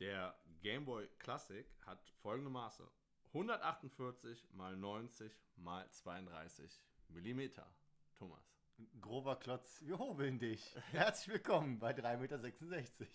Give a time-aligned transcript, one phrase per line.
[0.00, 2.90] Der Game Boy Classic hat folgende Maße:
[3.34, 7.66] 148 mal 90 mal 32 Millimeter.
[8.14, 8.56] Thomas.
[9.02, 10.74] Grober Klotz, wir hobeln dich.
[10.92, 13.12] Herzlich willkommen bei 3,66 Meter.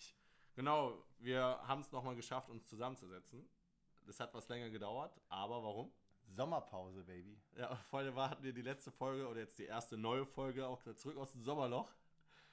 [0.54, 3.48] Genau, wir haben es nochmal geschafft, uns zusammenzusetzen.
[4.06, 5.92] Das hat was länger gedauert, aber warum?
[6.28, 7.36] Sommerpause, Baby.
[7.56, 11.16] Ja, vorher hatten wir die letzte Folge oder jetzt die erste neue Folge auch zurück
[11.16, 11.92] aus dem Sommerloch.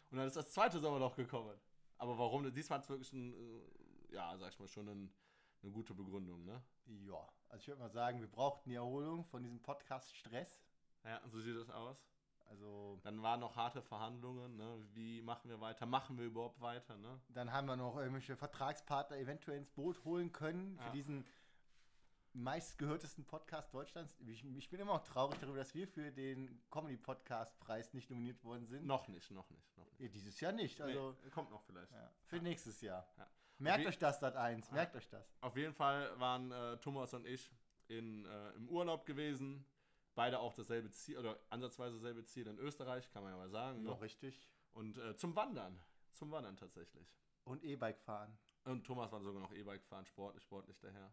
[0.10, 1.56] Und dann ist das zweite Sommerloch gekommen.
[2.00, 2.52] Aber warum?
[2.52, 3.83] Diesmal hat es wirklich ein, äh,
[4.14, 5.14] ja, sag ich mal, schon ein,
[5.62, 6.62] eine gute Begründung, ne?
[6.86, 10.64] Ja, also ich würde mal sagen, wir brauchten die Erholung von diesem Podcast-Stress.
[11.04, 11.98] Ja, so sieht es aus.
[12.46, 13.00] Also.
[13.04, 14.86] Dann waren noch harte Verhandlungen, ne?
[14.94, 15.86] Wie machen wir weiter?
[15.86, 17.20] Machen wir überhaupt weiter, ne?
[17.30, 20.92] Dann haben wir noch irgendwelche Vertragspartner eventuell ins Boot holen können für Ja.
[20.92, 21.26] diesen
[22.34, 24.16] meistgehörtesten Podcast Deutschlands.
[24.28, 28.66] Ich, ich bin immer noch traurig darüber, dass wir für den Comedy-Podcast-Preis nicht nominiert worden
[28.66, 28.86] sind.
[28.86, 30.00] Noch nicht, noch nicht, noch nicht.
[30.02, 30.82] Ja, dieses Jahr nicht.
[30.82, 31.92] Also nee, kommt noch vielleicht.
[31.92, 33.08] ja, für nächstes Jahr.
[33.64, 34.72] Merkt euch das, das eins.
[34.72, 35.36] Merkt euch das.
[35.42, 37.52] Auf jeden Fall waren äh, Thomas und ich
[37.88, 39.66] in, äh, im Urlaub gewesen.
[40.16, 43.84] Beide auch dasselbe Ziel, oder ansatzweise dasselbe Ziel in Österreich, kann man ja mal sagen.
[43.84, 44.02] Ja, Ne?
[44.02, 44.48] richtig.
[44.74, 45.80] Und äh, zum Wandern.
[46.12, 47.08] Zum Wandern tatsächlich.
[47.46, 48.38] Und E-Bike fahren.
[48.66, 51.12] Und Thomas war sogar noch E-Bike fahren, sportlich, sportlich daher.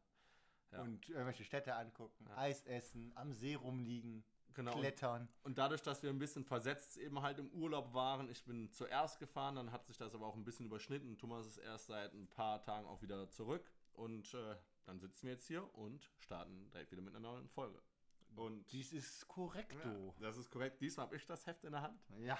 [0.72, 0.82] Ja.
[0.82, 2.36] Und irgendwelche Städte angucken, Ja.
[2.36, 4.22] Eis essen, am See rumliegen,
[4.54, 4.74] Genau.
[4.74, 5.28] Und, klettern.
[5.44, 9.18] und dadurch, dass wir ein bisschen versetzt eben halt im Urlaub waren, ich bin zuerst
[9.18, 11.16] gefahren, dann hat sich das aber auch ein bisschen überschnitten.
[11.18, 13.70] Thomas ist erst seit ein paar Tagen auch wieder zurück.
[13.92, 17.80] Und äh, dann sitzen wir jetzt hier und starten direkt wieder mit einer neuen Folge.
[18.36, 20.14] Und Dies ist korrekto.
[20.18, 20.80] Ja, das ist korrekt.
[20.80, 22.00] Diesmal habe ich das Heft in der Hand.
[22.18, 22.38] Ja.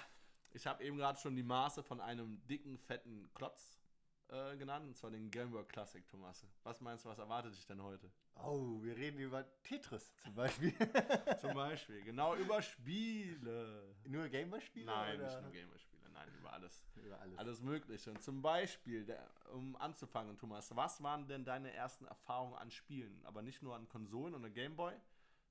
[0.53, 3.81] Ich habe eben gerade schon die Maße von einem dicken, fetten Klotz
[4.29, 6.47] äh, genannt, und zwar den Game Boy Classic, Thomas.
[6.63, 8.11] Was meinst du, was erwartet dich denn heute?
[8.45, 10.73] Oh, wir reden über Tetris zum Beispiel.
[11.41, 13.95] Zum Beispiel, genau über Spiele.
[14.07, 14.87] nur Gameboy-Spiele?
[14.87, 15.27] Nein, oder?
[15.27, 16.85] nicht nur Gamerspiele, nein, über alles.
[16.97, 17.39] Über alles.
[17.39, 18.11] Alles Mögliche.
[18.11, 23.21] Und zum Beispiel, der, um anzufangen, Thomas, was waren denn deine ersten Erfahrungen an Spielen?
[23.25, 24.95] Aber nicht nur an Konsolen und an Gameboy,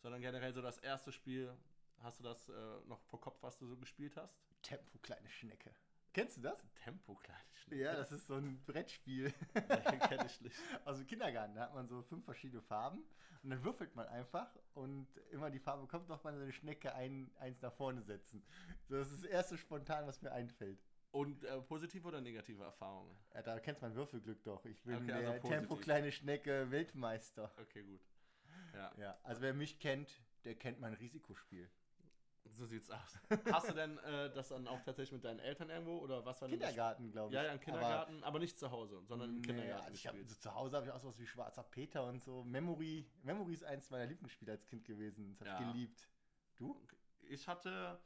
[0.01, 1.55] sondern generell so das erste Spiel.
[2.01, 2.53] Hast du das äh,
[2.87, 4.39] noch vor Kopf, was du so gespielt hast?
[4.61, 5.71] Tempo, kleine Schnecke.
[6.13, 6.57] Kennst du das?
[6.83, 7.81] Tempo, kleine Schnecke.
[7.83, 9.33] Ja, das ist so ein Brettspiel.
[9.53, 10.55] Nee, kenn ich nicht.
[10.85, 13.03] Also im Kindergarten, da hat man so fünf verschiedene Farben
[13.43, 17.31] und dann würfelt man einfach und immer die Farbe kommt, darf man seine Schnecke ein,
[17.37, 18.43] eins nach vorne setzen.
[18.87, 20.79] So, das ist das erste spontan, was mir einfällt.
[21.11, 23.15] Und äh, positive oder negative Erfahrungen?
[23.33, 24.63] Ja, da kennst mein Würfelglück doch.
[24.65, 25.59] Ich bin Okay, also der positiv.
[25.59, 27.51] Tempo kleine Schnecke Weltmeister.
[27.61, 28.01] Okay, gut.
[28.73, 31.69] Ja, Ja, also wer mich kennt, der kennt mein Risikospiel.
[32.51, 33.17] So sieht's aus.
[33.51, 36.49] Hast du denn äh, das dann auch tatsächlich mit deinen Eltern irgendwo oder was war
[36.49, 37.35] Kindergarten, glaube ich.
[37.35, 40.35] Ja, ja, im Kindergarten, aber, nicht zu Hause, sondern im Kindergarten also ich hab, so
[40.35, 42.43] zu Hause habe ich auch sowas wie Schwarzer Peter und so.
[42.43, 45.29] Memory, Memory ist eins meiner Lieblingsspiele als Kind gewesen.
[45.29, 45.59] Das habe Ja.
[45.59, 46.07] ich geliebt.
[46.57, 46.87] Du?
[47.29, 47.99] Ich hatte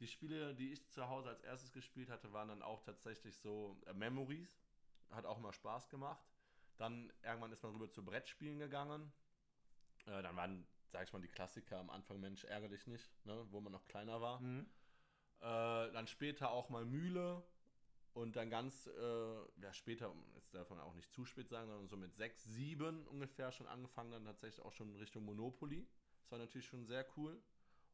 [0.00, 3.80] die Spiele, die ich zu Hause als erstes gespielt hatte, waren dann auch tatsächlich so
[3.86, 4.60] äh, Memories.
[5.10, 6.26] Hat auch immer Spaß gemacht.
[6.76, 9.12] Dann irgendwann ist man rüber zu Brettspielen gegangen.
[10.06, 13.60] Äh, dann waren, sag ich mal, die Klassiker am Anfang Mensch ärgerlich nicht, ne, wo
[13.60, 14.40] man noch kleiner war.
[14.40, 14.66] Mhm.
[15.40, 17.42] Äh, dann später auch mal Mühle
[18.12, 21.88] und dann ganz, äh, ja später, jetzt darf man auch nicht zu spät sagen, sondern
[21.88, 25.88] so mit sechs, sieben ungefähr schon angefangen, dann tatsächlich auch schon Richtung Monopoly.
[26.20, 27.42] Das war natürlich schon sehr cool.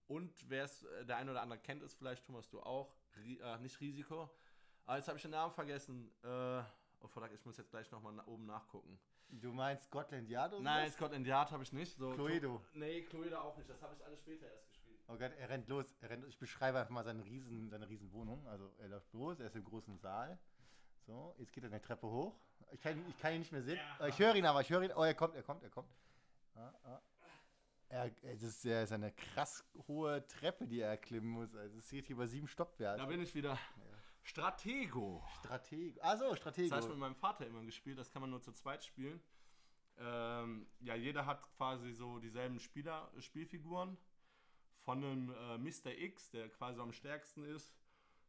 [0.09, 3.59] Und wer es, äh, der eine oder andere kennt es vielleicht, Thomas, du auch, äh,
[3.59, 4.31] nicht Risiko.
[4.87, 6.11] Aber jetzt habe ich den Namen vergessen.
[6.23, 6.63] Äh,
[7.03, 8.99] oh, verdammt, ich muss jetzt gleich nochmal na oben nachgucken.
[9.31, 10.95] Du meinst Scotland Yard oder Nein, sowas?
[10.95, 11.97] Scotland Yard habe ich nicht.
[11.99, 12.63] So, Cluedo.
[12.75, 13.69] Nee, Cluedo auch nicht.
[13.69, 15.01] Das habe ich alles später erst gespielt.
[15.07, 15.95] Oh Gott, er rennt los.
[16.01, 18.47] Er rennt, ich beschreibe einfach mal seine riesen, seine riesen Wohnung.
[18.47, 20.39] Also er läuft los, er ist im großen Saal.
[21.07, 22.39] So, jetzt geht er eine Treppe hoch.
[22.73, 23.79] Ich kann, ich kann ihn nicht mehr sehen.
[23.99, 24.07] Ja.
[24.07, 24.93] Ich höre ihn aber, ich höre ihn.
[24.95, 25.91] Oh, er kommt, er kommt, er kommt.
[26.55, 27.01] Ah, ah.
[27.91, 31.55] Er, es ist, ist eine krass hohe Treppe, die er erklimmen muss.
[31.55, 33.01] Also es geht hier über sieben Stockwerke.
[33.01, 33.59] Da bin ich wieder.
[34.29, 35.25] Stratego.
[35.39, 35.99] Stratego.
[36.03, 36.69] Ah so, Stratego.
[36.69, 39.23] Das habe ich mit meinem Vater immer gespielt, das kann man nur zu zweit spielen.
[39.99, 43.97] Ähm, ja, jeder hat quasi so dieselben Spieler, Spielfiguren.
[44.81, 45.97] Von einem äh, Mr.
[45.99, 47.75] X, der quasi am stärksten ist,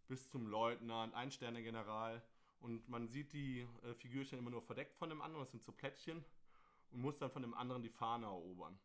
[0.08, 2.24] bis zum Leutnant, Ein-Sterne-General.
[2.62, 5.74] Und man sieht die äh, Figürchen immer nur verdeckt von dem anderen, das sind so
[5.74, 6.24] Plättchen.
[6.92, 8.80] Und muss dann von dem anderen die Fahne erobern.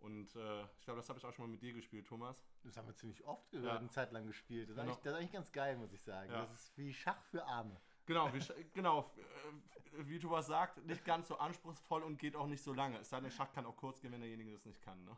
[0.00, 2.42] Und äh, ich glaube, das habe ich auch schon mal mit dir gespielt, Thomas.
[2.64, 3.78] Das haben wir ziemlich oft gehört, Ja.
[3.78, 4.68] eine Zeit lang gespielt.
[4.70, 4.88] Das ist, Genau.
[4.92, 6.30] eigentlich, das ist eigentlich ganz geil, muss ich sagen.
[6.32, 6.40] Ja.
[6.46, 7.78] Das ist wie Schach für Arme.
[8.06, 8.40] Genau, wie,
[8.72, 12.98] genau, äh, wie Thomas sagt, nicht ganz so anspruchsvoll und geht auch nicht so lange.
[12.98, 15.04] Es sei denn, Schach kann auch kurz gehen, wenn derjenige das nicht kann.
[15.04, 15.16] Ne?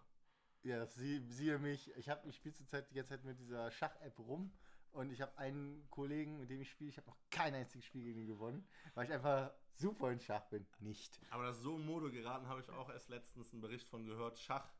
[0.65, 1.91] Ja, das sie, siehe mich.
[1.97, 4.53] Ich, hab- ich spiele zurzeit die ganze Zeit mit dieser Schach-App rum
[4.93, 6.91] und ich habe einen Kollegen, mit dem ich spiele.
[6.91, 10.45] Ich habe noch kein einziges Spiel gegen ihn gewonnen, weil ich einfach super in Schach
[10.47, 10.67] bin.
[10.81, 11.21] Nicht.
[11.31, 14.39] Aber das so in Mode geraten, habe ich auch erst letztens einen Bericht von gehört.
[14.39, 14.71] Schach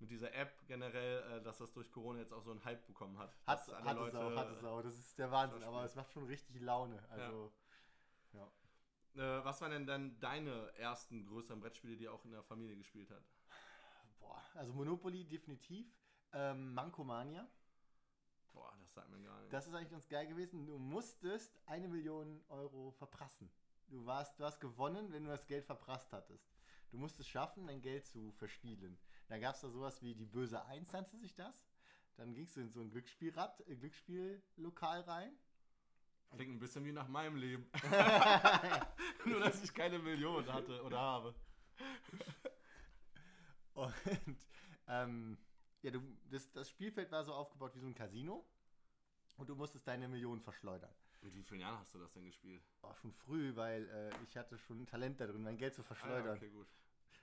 [0.00, 3.18] mit dieser App generell, äh, dass das durch Corona jetzt auch so einen Hype bekommen
[3.18, 3.36] hat.
[3.46, 4.82] Hat, alle hat es auch, hat es auch.
[4.82, 7.02] Das ist der Wahnsinn, aber es macht schon richtig Laune.
[7.10, 7.52] Also,
[8.32, 8.50] ja.
[9.16, 13.10] Äh, was waren denn dann deine ersten größeren Brettspiele, die auch in der Familie gespielt
[13.10, 13.24] hat?
[14.20, 15.86] Boah, also Monopoly definitiv.
[16.32, 17.48] Ähm, Mankomania.
[18.58, 19.52] Boah, das sagt mir gar nicht.
[19.52, 20.66] Das ist eigentlich ganz geil gewesen.
[20.66, 23.48] Du musstest eine Million Euro verprassen.
[23.86, 26.50] Du, warst, du hast gewonnen, wenn du das Geld verprasst hattest.
[26.90, 28.98] Du musstest schaffen, dein Geld zu verspielen.
[29.28, 31.68] Da gab es da sowas wie die böse Eins, nannte sich das.
[32.16, 35.32] Dann gingst du in so ein Glücksspielrad, äh, Glücksspiellokal rein.
[36.34, 37.70] Klingt ein bisschen wie nach meinem Leben.
[39.24, 41.34] Nur, dass ich keine Million hatte oder habe.
[43.74, 44.36] Und
[44.88, 45.38] ähm,
[45.82, 48.44] ja, du, das, das Spielfeld war so aufgebaut wie so ein Casino.
[49.36, 50.92] Und du musstest deine Millionen verschleudern.
[51.20, 52.62] Mit wie vielen Jahren hast du das denn gespielt?
[52.82, 55.84] Oh, schon früh, weil äh, ich hatte schon ein Talent da drin, mein Geld zu
[55.84, 56.28] verschleudern.
[56.28, 56.66] Ah, okay, gut.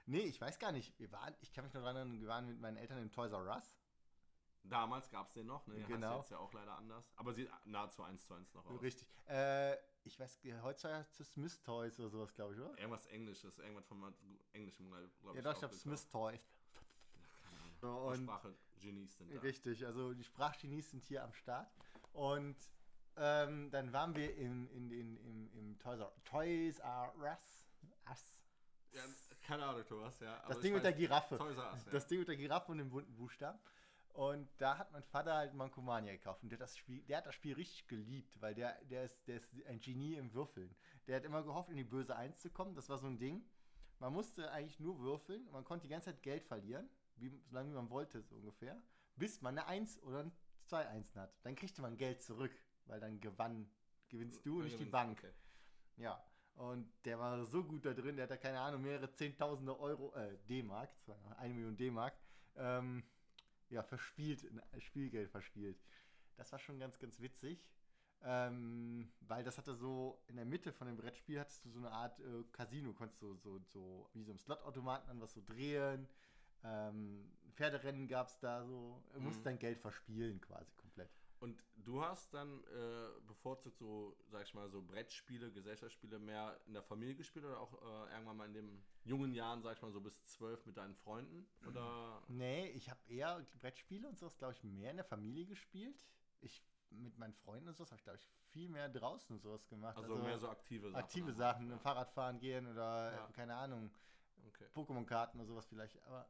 [0.06, 0.98] Nee, ich weiß gar nicht.
[1.00, 3.32] Wir waren, ich kann mich noch daran erinnern, wir waren mit meinen Eltern im Toys
[3.32, 3.78] R Us.
[4.64, 5.76] Damals gab es den noch, ne?
[5.88, 6.08] Genau.
[6.08, 7.12] Heißt jetzt ja auch leider anders.
[7.18, 8.82] Aber sieht nahezu eins zu eins noch aus.
[8.82, 9.08] Richtig.
[9.28, 12.78] Äh, ich weiß, heutzutage heißt es Smith Toys oder sowas, glaube ich, oder?
[12.78, 14.14] Irgendwas Englisches, irgendwas von
[14.54, 16.55] Englischem, glaube Ja, doch, ich glaube Smith Toys.
[17.82, 19.40] So, und Sprache Genies sind da.
[19.40, 21.70] Richtig, also die Sprachgenies sind hier am Start.
[22.14, 22.56] Und
[23.18, 27.68] ähm, dann waren wir in, in, in, im, im Toys R, Toys R Us.
[28.10, 28.34] Us.
[28.94, 29.02] Ja,
[29.42, 30.42] keine Ahnung, Thomas, ja.
[30.48, 31.38] Das Ding mit der Giraffe.
[31.38, 31.92] Toys R Us, ja.
[31.92, 33.60] Das Ding mit der Giraffe und dem bunten Buchstaben.
[34.14, 36.42] Und da hat mein Vater halt Mankomania gekauft.
[36.42, 39.28] Und der, hat das Spiel, der hat das Spiel richtig geliebt, weil der, der, ist,
[39.28, 40.74] der ist ein Genie im Würfeln.
[41.08, 42.76] Der hat immer gehofft, in die böse Eins zu kommen.
[42.76, 43.44] Das war so ein Ding.
[44.00, 45.46] Man musste eigentlich nur würfeln.
[45.48, 48.82] und Man konnte die ganze Zeit Geld verlieren, wie, solange wie man wollte, so ungefähr.
[49.16, 50.32] Bis man eine Eins oder ein
[50.66, 51.34] zwei Einsen hat.
[51.44, 52.52] Dann kriegte man Geld zurück,
[52.86, 53.70] weil dann gewann,
[54.10, 55.20] gewinnst du und nicht die Bank.
[55.20, 55.34] okay.
[55.98, 56.24] Ja,
[56.56, 60.14] und der war so gut da drin, der hat da keine Ahnung, mehrere Zehntausende Euro,
[60.16, 60.90] äh, D-Mark,
[61.38, 62.18] eine Million D-Mark,
[62.56, 63.04] ähm,
[63.70, 65.78] ja, verspielt, äh, Spielgeld verspielt.
[66.38, 67.66] Das war schon ganz, ganz witzig,
[68.24, 71.92] ähm, weil das hatte so, in der Mitte von dem Brettspiel hattest du so eine
[71.92, 76.08] Art äh, Casino, konntest du so, so, wie so im Slotautomaten an was so drehen,
[76.66, 79.44] ähm, Pferderennen gab es da so, du musst Mhm.
[79.44, 81.10] dein Geld verspielen quasi komplett.
[81.40, 86.74] Und du hast dann äh, bevorzugt so, sag ich mal, so Brettspiele, Gesellschaftsspiele mehr in
[86.74, 89.92] der Familie gespielt oder auch äh, irgendwann mal in den jungen Jahren, sag ich mal,
[89.92, 91.46] so bis zwölf mit deinen Freunden?
[91.68, 96.04] Oder Nee, ich habe eher Brettspiele und sowas, glaube ich, mehr in der Familie gespielt.
[96.42, 99.68] Ich mit meinen Freunden und sowas habe ich, glaube ich, viel mehr draußen und sowas
[99.68, 99.98] gemacht.
[99.98, 101.04] also, mehr so aktive Sachen?
[101.04, 101.78] aktive Sachen, ja.
[101.80, 103.28] Fahrradfahren gehen oder Ja.
[103.34, 103.92] keine Ahnung,
[104.48, 104.68] Okay.
[104.74, 106.02] Pokémon-Karten oder sowas vielleicht.
[106.04, 106.28] Aber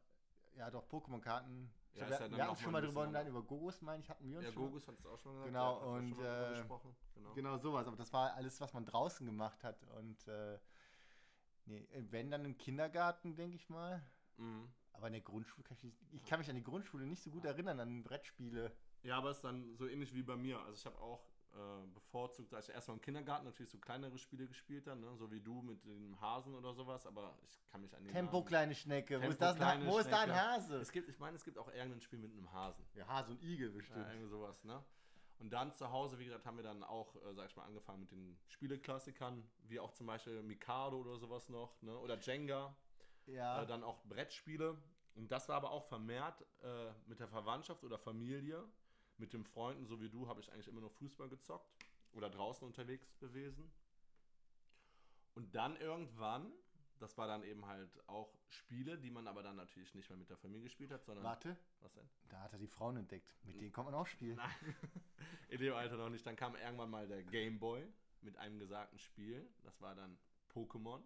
[0.55, 1.69] ja, doch, Pokémon-Karten.
[1.93, 4.29] Ja, ist ja wir wir hatten schon mal drüber online über Gogos, meine ich, hatten
[4.29, 4.63] wir uns Ja, schon.
[4.63, 5.47] mal- Gogus hat es auch schon gesagt.
[5.47, 6.63] Genau, ja, wir und, äh.
[7.13, 7.33] Genau.
[7.33, 7.87] Genau, sowas.
[7.87, 9.81] Aber das war alles, was man draußen gemacht hat.
[9.97, 10.59] Und äh,
[11.65, 14.05] nee, wenn dann im Kindergarten, denke ich mal.
[14.37, 14.69] Mhm.
[14.91, 17.45] Aber in der Grundschule kann ich, ich kann mich an die Grundschule nicht so gut
[17.45, 18.75] erinnern, an Brettspiele.
[19.03, 20.59] Ja, aber es ist dann so ähnlich wie bei mir.
[20.59, 24.45] Also ich habe auch äh, bevorzugt, als ich erstmal im Kindergarten natürlich so kleinere Spiele
[24.47, 25.15] gespielt habe, ne?
[25.15, 28.37] so wie du mit dem Hasen oder sowas, aber ich kann mich an den Tempo,
[28.37, 29.15] Namen- kleine Schnecke.
[29.15, 30.41] wo Tempo, ist, das kleine wo ist da ein Schnecke.
[30.41, 30.75] Hase?
[30.77, 32.85] Es gibt, ich meine, es gibt auch irgendein Spiel mit einem Hasen.
[32.93, 33.99] Ja, Hase und Igel bestimmt.
[34.05, 34.83] Ja, irgendwie sowas, ne?
[35.39, 37.99] Und dann zu Hause, wie gesagt, haben wir dann auch, äh, sag ich mal, angefangen
[37.99, 41.97] mit den Spieleklassikern, wie auch zum Beispiel Mikado oder sowas noch, ne?
[41.99, 42.75] Oder Jenga,
[43.27, 43.61] Ja.
[43.61, 44.77] äh, dann auch Brettspiele.
[45.15, 48.63] Und das war aber auch vermehrt äh, mit der Verwandtschaft oder Familie,
[49.17, 51.69] mit den Freunden, so wie du, habe ich eigentlich immer nur Fußball gezockt
[52.13, 53.71] oder draußen unterwegs gewesen.
[55.35, 56.51] Und dann irgendwann,
[56.99, 60.29] das war dann eben halt auch Spiele, die man aber dann natürlich nicht mehr mit
[60.29, 61.25] der Familie gespielt hat, sondern.
[61.25, 62.07] Warte, Was denn?
[62.29, 63.35] da hat er die Frauen entdeckt.
[63.43, 64.37] Mit denen kann man auch spielen.
[64.37, 64.75] Nein,
[65.49, 66.25] in dem Alter noch nicht.
[66.25, 67.85] Dann kam irgendwann mal der Game Boy
[68.21, 69.47] mit einem gesagten Spiel.
[69.63, 70.17] Das war dann
[70.53, 71.01] Pokémon.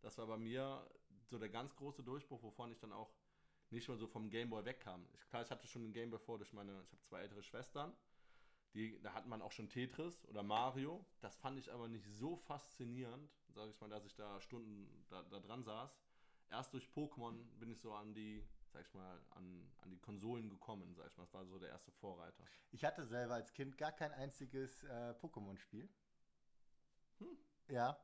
[0.00, 0.86] Das war bei mir
[1.26, 3.10] so der ganz große Durchbruch, wovon ich dann auch
[3.72, 5.06] nicht mehr so vom Game Boy wegkam.
[5.14, 7.42] Ich, klar, ich hatte schon einen Game Boy vor durch meine, ich habe zwei ältere
[7.42, 7.92] Schwestern.
[8.74, 11.04] Die, da hat man auch schon Tetris oder Mario.
[11.20, 15.22] Das fand ich aber nicht so faszinierend, sage ich mal, dass ich da Stunden da,
[15.24, 15.94] da dran saß.
[16.50, 20.48] Erst durch Pokémon bin ich so an die, sag ich mal, an, an die Konsolen
[20.48, 21.24] gekommen, sag ich mal.
[21.24, 22.44] Das war so der erste Vorreiter.
[22.70, 25.88] Ich hatte selber als Kind gar kein einziges äh, Pokémon-Spiel.
[27.18, 27.38] Hm.
[27.68, 27.98] Ja.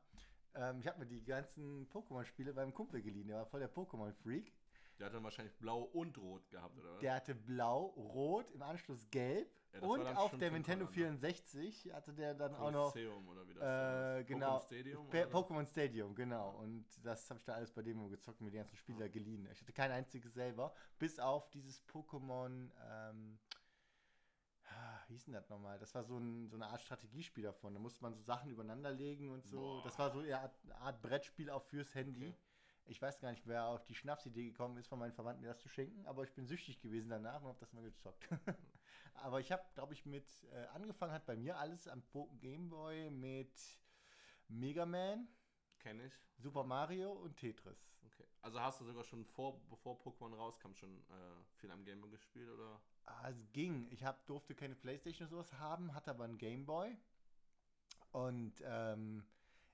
[0.55, 3.27] Ähm, ich habe mir die ganzen Pokémon-Spiele beim Kumpel geliehen.
[3.27, 4.53] Der war voll der Pokémon-Freak.
[4.99, 6.99] Der hat dann wahrscheinlich blau und rot gehabt, oder was?
[6.99, 9.49] Der hatte blau, rot, im Anschluss gelb.
[9.73, 11.17] Ja, und auf der Nintendo Color, ne?
[11.17, 14.57] 64 hatte der dann auch noch Colosseum oder wie das äh, genau.
[14.57, 15.09] Pokémon Stadium?
[15.09, 16.49] Pokémon Stadium, genau.
[16.57, 19.47] Und das habe ich da alles bei dem gezockt, mir die ganzen Spiele geliehen.
[19.51, 23.39] Ich hatte kein einziges selber, bis auf dieses Pokémon, ähm,
[24.65, 25.77] ah, wie hieß denn das nochmal?
[25.79, 27.73] Das war so, ein, so eine Art Strategiespiel davon.
[27.73, 29.59] Da musste man so Sachen übereinander legen und so.
[29.59, 29.83] Boah.
[29.83, 32.27] Das war so eine Art, Art Brettspiel auch fürs Handy.
[32.27, 32.48] Okay.
[32.89, 35.59] Ich weiß gar nicht, wer auf die Schnapsidee gekommen ist, von meinen Verwandten mir das
[35.59, 38.27] zu schenken, aber ich bin süchtig gewesen danach und habe das mal gezockt.
[39.13, 42.01] aber ich habe, glaube ich, mit, äh, angefangen hat bei mir alles am
[42.39, 43.53] Gameboy mit
[44.47, 45.27] Mega Man
[45.77, 46.13] kenne ich.
[46.37, 47.91] Super Mario und Tetris.
[48.07, 48.25] Okay.
[48.41, 52.49] Also hast du sogar schon vor, bevor Pokémon rauskam, schon äh, viel am Gameboy gespielt,
[52.49, 52.81] oder?
[53.05, 53.87] Ah, es ging.
[53.91, 56.97] Ich hab, durfte keine Playstation oder sowas haben, hatte aber einen Gameboy.
[58.11, 59.23] Und ähm,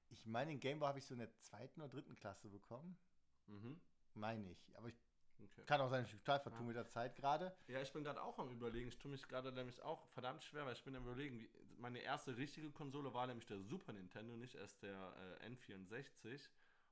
[0.10, 2.98] ich meine, den Gameboy habe ich so in der zweiten oder dritten Klasse bekommen.
[3.48, 3.80] Mhm.
[4.14, 4.76] Meine ich.
[4.76, 4.96] Aber ich
[5.44, 5.66] Okay.
[5.66, 7.54] kann auch sein, ich total vertue mit der Zeit gerade.
[7.68, 8.88] Ja, ich bin gerade auch am überlegen.
[8.88, 11.48] Ich tue mich gerade nämlich auch verdammt schwer, weil ich bin am überlegen.
[11.78, 16.50] Meine erste richtige Konsole war nämlich der Super Nintendo, nicht erst der äh, N64.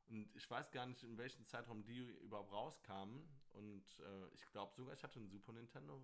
[0.09, 3.25] Und ich weiß gar nicht, in welchem Zeitraum die überhaupt rauskamen.
[3.53, 6.01] Und äh, ich glaube sogar, ich hatte einen Super Nintendo.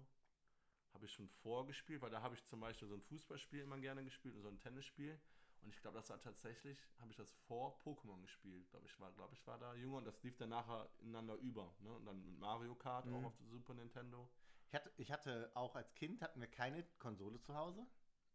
[0.93, 4.03] Habe ich schon vorgespielt, weil da habe ich zum Beispiel so ein Fußballspiel immer gerne
[4.03, 5.19] gespielt und so ein Tennisspiel.
[5.61, 8.69] Und ich glaube, das war tatsächlich, habe ich das vor Pokémon gespielt.
[8.69, 11.73] Glaube ich war, glaube ich war da jünger und das lief dann nachher ineinander über.
[11.79, 11.91] Ne?
[11.93, 13.15] Und dann mit Mario Kart Mhm.
[13.15, 14.29] auch auf der Super Nintendo.
[14.67, 17.85] Ich hatte, ich hatte auch als Kind hatten wir keine Konsole zu Hause.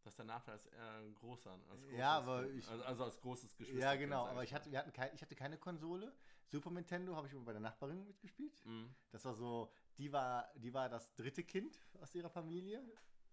[0.03, 1.51] Das ist der Nachteil als äh, großer.
[1.51, 3.81] Als Ja, großes aber ich- also, also als großes Geschwister.
[3.81, 4.27] Ja, genau.
[4.27, 6.13] Aber ich hatte, wir hatten kein, ich hatte keine Konsole.
[6.45, 8.63] Super Nintendo habe ich immer bei der Nachbarin mitgespielt.
[8.65, 8.93] Mhm.
[9.09, 12.85] Das war so, die war, die war das dritte Kind aus ihrer Familie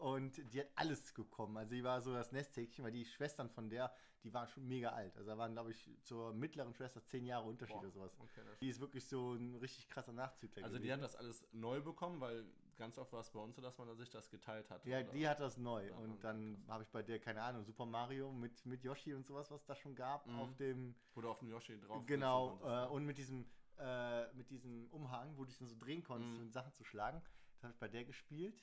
[0.02, 1.56] und die hat alles bekommen.
[1.56, 3.94] Also die war so das Nesthäkchen, weil die Schwestern von der,
[4.25, 5.16] die waren schon mega alt.
[5.16, 8.16] Also da waren, glaube ich, zur mittleren Schwester zehn Jahre Unterschied Boah, oder sowas.
[8.21, 10.94] okay, Die ist wirklich so ein richtig krasser Nachzügler also die gewesen.
[10.94, 12.44] hat das alles neu bekommen, weil
[12.76, 14.85] ganz oft war es bei uns so, dass man sich das geteilt hat.
[14.87, 15.11] Ja, oder?
[15.11, 15.87] die hat das neu.
[15.87, 19.25] Ja, und dann habe ich bei der, keine Ahnung, Super Mario mit, mit Yoshi und
[19.25, 20.38] sowas, was da schon gab, Mhm.
[20.40, 23.47] auf dem du auf dem Yoshi drauf Genau, äh, und mit diesem,
[23.78, 26.42] äh, mit diesem Umhang, wo du dich dann so drehen konntest, Mhm.
[26.47, 27.23] um Sachen zu schlagen.
[27.54, 28.61] Das habe ich bei der gespielt.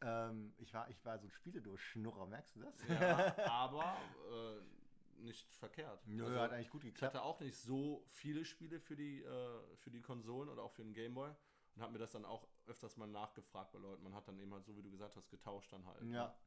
[0.00, 2.74] Ähm, ich, war, ich war so ein Spieledurchschnurrer, merkst du das?
[2.88, 3.96] Ja, aber
[4.30, 6.06] äh, nicht verkehrt.
[6.06, 7.14] Nö, Also, hat eigentlich gut ich geklappt.
[7.14, 10.82] hatte auch nicht so viele Spiele für die, äh, für die Konsolen oder auch für
[10.82, 11.30] den Gameboy
[11.76, 14.02] und habe mir das dann auch öfters mal nachgefragt bei Leuten.
[14.02, 16.02] Man hat dann eben halt, so wie du gesagt hast, getauscht dann halt.
[16.02, 16.14] ne?
[16.14, 16.38] Ja.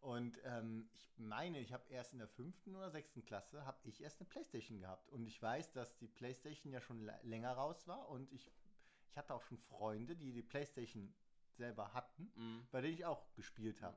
[0.00, 4.00] Und ähm, ich meine, ich habe erst in der fünften oder sechsten Klasse, habe ich
[4.00, 5.08] erst eine Playstation gehabt.
[5.08, 8.08] Und ich weiß, dass die Playstation ja schon lä- länger raus war.
[8.08, 8.52] Und ich,
[9.10, 11.12] ich hatte auch schon Freunde, die die Playstation
[11.58, 12.32] selber hatten.
[12.36, 12.66] Mhm.
[12.70, 13.96] bei denen ich auch gespielt habe.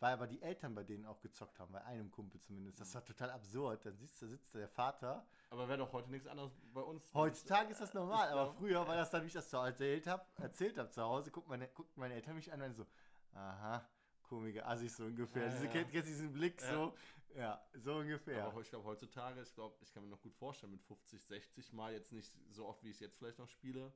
[0.00, 2.80] Weil aber die Eltern bei denen auch gezockt haben, bei einem Kumpel zumindest.
[2.80, 3.84] Das war total absurd.
[3.84, 5.26] Dann sitzt, da sitzt der Vater.
[5.50, 7.12] Aber wäre doch heute nichts anderes bei uns.
[7.14, 10.24] Heutzutage ist das normal, aber früher war das dann, wie ich das zu erzählt habe,
[10.36, 12.86] erzählt habe zu Hause, guckt meine, guckt meine Eltern mich an und so,
[13.34, 13.84] aha,
[14.22, 15.46] komische Assis so ungefähr.
[15.46, 15.72] Ja, Diese, ja.
[15.72, 16.72] Kennt, kennt diesen Blick Ja.
[16.72, 16.94] so?
[17.34, 18.44] Ja, so ungefähr.
[18.46, 21.72] Aber ich glaube, heutzutage, ich glaube, ich kann mir noch gut vorstellen, mit 50, 60
[21.72, 23.92] Mal jetzt nicht so oft, wie ich es jetzt vielleicht noch spiele.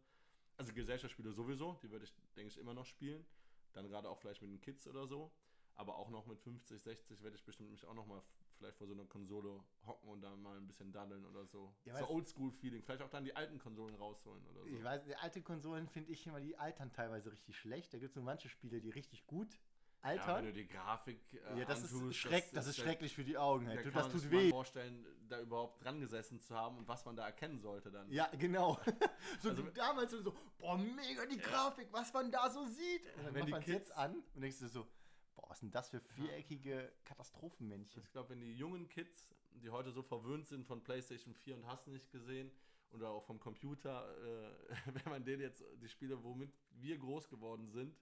[0.56, 3.24] Also Gesellschaftsspiele sowieso, die würde ich, denke ich, immer noch spielen.
[3.72, 5.32] Dann gerade auch vielleicht mit den Kids oder so.
[5.74, 8.22] Aber auch noch mit 50, 60 werde ich bestimmt mich auch noch mal
[8.58, 11.74] vielleicht vor so einer Konsole hocken und dann mal ein bisschen daddeln oder so.
[11.84, 12.82] Ja, so Oldschool-Feeling.
[12.82, 14.66] Vielleicht auch dann die alten Konsolen rausholen oder so.
[14.68, 17.92] Ich weiß, die alte Konsolen finde ich immer, die altern teilweise richtig schlecht.
[17.92, 19.58] Da gibt es nur manche Spiele, die richtig gut
[20.04, 23.14] ja, wenn du die Grafik äh, Ja, das, antust, ist, schreck, das, ist ja- schrecklich
[23.14, 23.66] für die Augen.
[23.66, 23.82] Da Halt.
[23.84, 24.50] kann Das man tut weh.
[24.50, 28.10] vorstellen, da überhaupt dran gesessen zu haben und was man da erkennen sollte dann.
[28.10, 28.78] Ja, genau.
[29.40, 33.02] so Also- damals so, boah, mega die Grafik, was man da so sieht.
[33.16, 34.86] Und dann Wenn macht die man es Kids- jetzt an und denkst du so,
[35.34, 38.02] boah, was sind das für viereckige Katastrophenmännchen.
[38.02, 41.66] Ich glaube, wenn die jungen Kids, die heute so verwöhnt sind von PlayStation 4 und
[41.66, 42.50] hast nicht gesehen
[42.90, 44.50] oder auch vom Computer, äh,
[45.04, 47.96] wenn man denen jetzt die Spiele, womit wir groß geworden sind,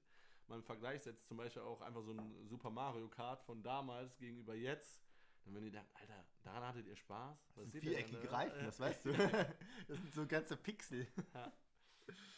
[0.50, 4.18] mal im Vergleich setzt, zum Beispiel auch einfach so ein Super Mario Kart von damals
[4.18, 5.00] gegenüber jetzt,
[5.44, 7.38] dann wenn die dann, Alter, daran hattet ihr Spaß?
[7.46, 8.32] Das Was sind ihr denn, viereckige ne?
[8.32, 9.12] Reifen, das weißt du.
[9.88, 11.06] Das sind so ganze Pixel.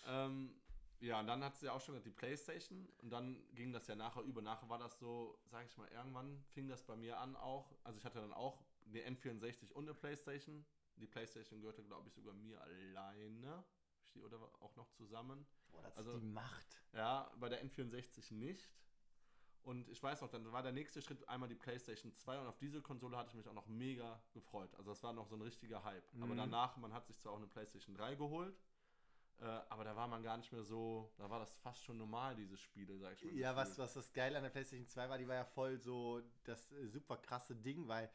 [0.07, 0.55] Ähm,
[1.01, 3.97] ja, und dann hat sie ja auch schon die Playstation und dann ging das ja
[3.97, 4.41] nachher über.
[4.41, 7.75] Nachher war das so, sag ich mal, irgendwann fing das bei mir an auch.
[7.83, 10.65] Also ich hatte dann auch eine N64 und eine Playstation.
[10.97, 13.65] Die Playstation gehörte, glaube ich, sogar mir alleine.
[14.15, 15.47] Die oder auch noch zusammen.
[15.71, 16.67] Boah, das Also- ist die Macht.
[16.93, 18.71] Ja, bei der N64 nicht.
[19.63, 22.59] Und ich weiß noch, dann war der nächste Schritt einmal die PlayStation 2 und auf
[22.59, 24.75] diese Konsole hatte ich mich auch noch mega gefreut.
[24.75, 26.03] Also das war noch so ein richtiger Hype.
[26.21, 26.39] Aber Mhm.
[26.39, 28.59] danach, man hat sich zwar auch eine PlayStation 3 geholt,
[29.39, 32.35] äh, aber da war man gar nicht mehr so, da war das fast schon normal,
[32.35, 33.35] diese Spiele, sag ich mal.
[33.35, 36.21] Ja, was, was das Geile an der PlayStation 2 war, die war ja voll so
[36.43, 38.11] das äh, super krasse Ding, weil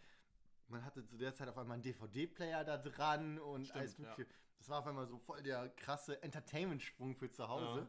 [0.68, 4.28] man hatte zu der Zeit auf einmal einen DVD-Player da dran und Stimmt, alles mögliche.
[4.58, 7.82] Das war auf einmal so voll der krasse Entertainment-Sprung für zu Hause.
[7.82, 7.88] Ja.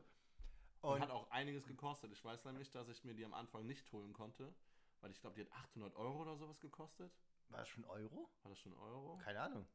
[0.80, 2.12] Und Und hat auch einiges gekostet.
[2.12, 4.54] Ich weiß nämlich, dass ich mir die am Anfang nicht holen konnte,
[5.00, 7.10] weil ich glaube, die hat 800 Euro oder sowas gekostet.
[7.48, 8.30] war das schon Euro?
[8.42, 9.18] War das schon Euro?
[9.18, 9.66] Keine Ahnung.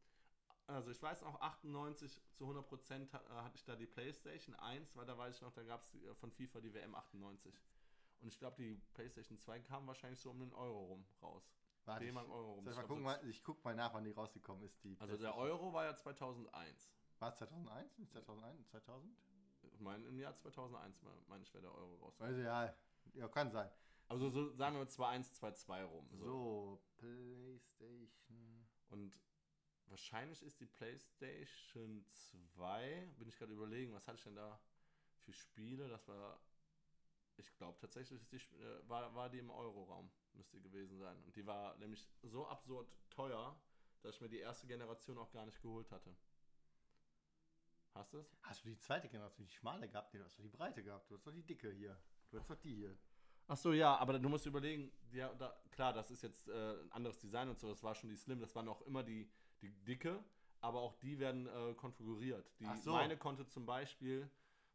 [0.67, 4.95] Also ich weiß auch, 98 zu 100 Prozent äh, hatte ich da die Playstation 1,
[4.95, 7.53] weil da weiß ich noch, da gab es von FIFA die WM 98.
[8.21, 11.53] Und ich glaube, die Playstation 2 kam wahrscheinlich so um den Euro rum raus.
[11.85, 14.63] Warte, ich, D-Mark Euro ich, mal gucken, mal, ich guck mal nach, wann die rausgekommen
[14.63, 14.83] ist.
[14.83, 15.35] Die also der.
[15.35, 16.91] Euro war ja 2001.
[17.19, 17.97] War es 2001?
[17.97, 18.67] Nicht 2001?
[18.69, 19.15] 2000?
[19.73, 22.19] Ich meine, im Jahr 2001 me- meine ich, wäre der Euro raus.
[22.19, 22.73] Also ja,
[23.13, 23.69] ja, kann sein.
[24.07, 26.07] Also so sagen wir 21, 22 rum.
[26.11, 26.25] So.
[26.25, 28.67] So, PlayStation.
[28.89, 29.17] Und
[29.87, 34.59] wahrscheinlich ist die PlayStation 2, bin ich gerade überlegen, was hatte ich denn da
[35.21, 35.87] für Spiele?
[35.87, 36.39] Das war,
[37.43, 41.21] ich glaube tatsächlich die, äh, war, war die im Euro-Raum, müsste die gewesen sein.
[41.23, 43.55] Und die war nämlich so absurd teuer,
[44.01, 46.15] dass ich mir die erste Generation auch gar nicht geholt hatte.
[47.93, 48.35] Hast du es?
[48.41, 50.13] Hast du die zweite Generation, die schmale gehabt?
[50.13, 51.09] Nee, du hast doch die breite gehabt.
[51.09, 51.95] Du hast doch die dicke hier.
[52.31, 52.97] Du hast doch die hier.
[53.47, 56.91] Ach so, ja, aber du musst überlegen, ja, da, klar, das ist jetzt äh, ein
[56.91, 59.29] anderes Design und so, das war schon die Slim, das war noch immer die,
[59.61, 60.23] die dicke,
[60.61, 62.49] aber auch die werden äh, konfiguriert.
[62.59, 62.93] Die, so.
[62.93, 64.29] Meine konnte zum Beispiel,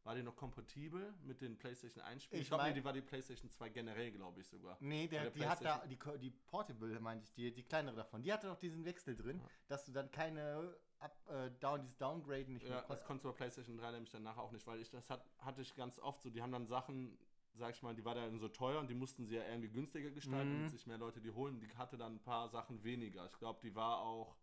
[0.08, 2.40] war die noch kompatibel mit den PlayStation 1 Spielen?
[2.40, 4.78] Ich Ich glaube, nee, die war die PlayStation 2 generell, glaube ich sogar.
[4.80, 8.22] Nee, der, der die hat da, die, die Portable, meinte ich, die, die kleinere davon,
[8.22, 9.44] die hatte doch diesen Wechsel drin, Ja.
[9.68, 13.28] dass du dann keine Up, äh, Down, dieses Downgraden nicht Ja, mehr das konntest du
[13.32, 16.22] bei PlayStation 3 nämlich danach auch nicht, weil ich das hat, hatte ich ganz oft
[16.22, 17.18] so, die haben dann Sachen,
[17.52, 20.10] sag ich mal, die war dann so teuer und die mussten sie ja irgendwie günstiger
[20.10, 20.56] gestalten, Mhm.
[20.60, 21.60] damit sich mehr Leute die holen.
[21.60, 23.26] Die hatte dann ein paar Sachen weniger.
[23.26, 24.36] Ich glaube, die war auch,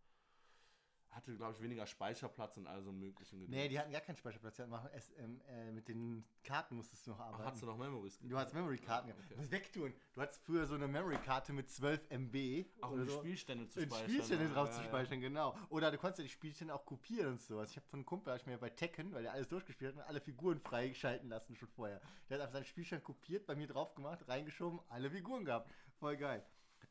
[1.15, 3.55] hatte, glaube ich, weniger Speicherplatz und all so möglichen Gedöns.
[3.55, 4.57] Nee, die hatten gar keinen Speicherplatz.
[4.57, 7.45] Die hatten machen es, ähm, äh, mit den Karten musstest du noch Ach, arbeiten.
[7.45, 9.07] hast du noch Memories du hast Memory-Karten.
[9.07, 9.31] Ja, gehabt.
[9.31, 9.51] okay.
[9.51, 9.93] Wegtun.
[10.13, 12.65] Du hattest früher so eine Memory-Karte mit 12 MB.
[12.81, 13.19] Auch um so.
[13.19, 14.09] Spielstände zu speichern.
[14.09, 14.87] Spielstände ja, drauf ja, zu ja.
[14.87, 15.57] speichern, genau.
[15.69, 17.71] Oder du konntest ja die Spielstände auch kopieren und sowas.
[17.71, 20.03] Ich habe von einem Kumpel, hab ich mir bei Tekken, weil er alles durchgespielt hat,
[20.03, 22.01] und alle Figuren freigeschalten lassen schon vorher.
[22.29, 25.71] Der hat einfach seinen Spielstand kopiert, bei mir drauf gemacht, reingeschoben, alle Figuren gehabt.
[25.97, 26.45] Voll geil.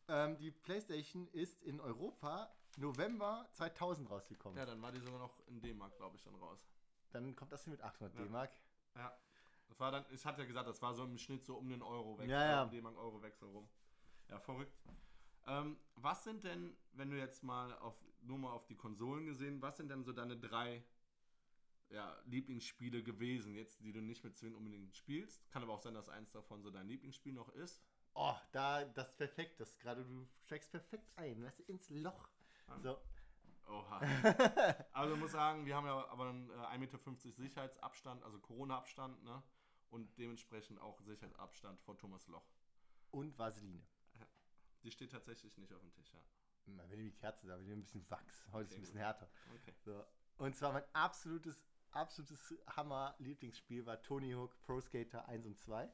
[0.08, 4.58] Ähm, die PlayStation ist in Europa November 2000 rausgekommen.
[4.58, 6.66] Ja, dann war die sogar noch in D-Mark, glaube ich, dann raus.
[7.10, 8.22] Dann kommt das hier mit 800 Ja.
[8.24, 8.52] D-Mark.
[8.96, 9.16] Ja.
[9.68, 11.82] Das war dann, ich hatte ja gesagt, das war so im Schnitt so um den
[11.82, 12.62] Euro Wechsel, Ja, ja.
[12.64, 13.68] um D-Mark Euro Wechsel rum.
[14.28, 14.76] Ja, verrückt.
[15.46, 19.60] Ähm, was sind denn, wenn du jetzt mal auf, nur mal auf die Konsolen gesehen,
[19.62, 20.84] was sind denn so deine drei
[21.90, 25.50] ja, Lieblingsspiele gewesen, jetzt, die du nicht mit zwingend unbedingt spielst?
[25.50, 27.82] Kann aber auch sein, dass eins davon so dein Lieblingsspiel noch ist.
[28.14, 29.60] Oh, da, das ist perfekt.
[29.60, 31.42] Das gerade, du steigst perfekt ein.
[31.44, 32.28] Weißt du, ins Loch.
[32.82, 32.98] So.
[33.66, 34.00] Oha.
[34.92, 36.98] also muss sagen, wir haben ja aber einen äh, 1,50 Meter
[37.32, 39.42] Sicherheitsabstand, also Corona-Abstand, ne?
[39.90, 42.46] Und dementsprechend auch Sicherheitsabstand vor Thomas Loch.
[43.10, 43.86] Und Vaseline.
[44.82, 46.20] Die steht tatsächlich nicht auf dem Tisch, ja.
[46.66, 48.46] Mal, Wenn die Kerze da, wir nehmen ein bisschen Wachs.
[48.52, 49.02] Heute ist Okay, ein bisschen gut.
[49.02, 49.30] härter.
[49.54, 49.74] Okay.
[49.84, 50.04] So.
[50.38, 55.90] Und zwar mein absolutes, absolutes Hammer-Lieblingsspiel war Tony Hawk Pro Skater 1 und 2.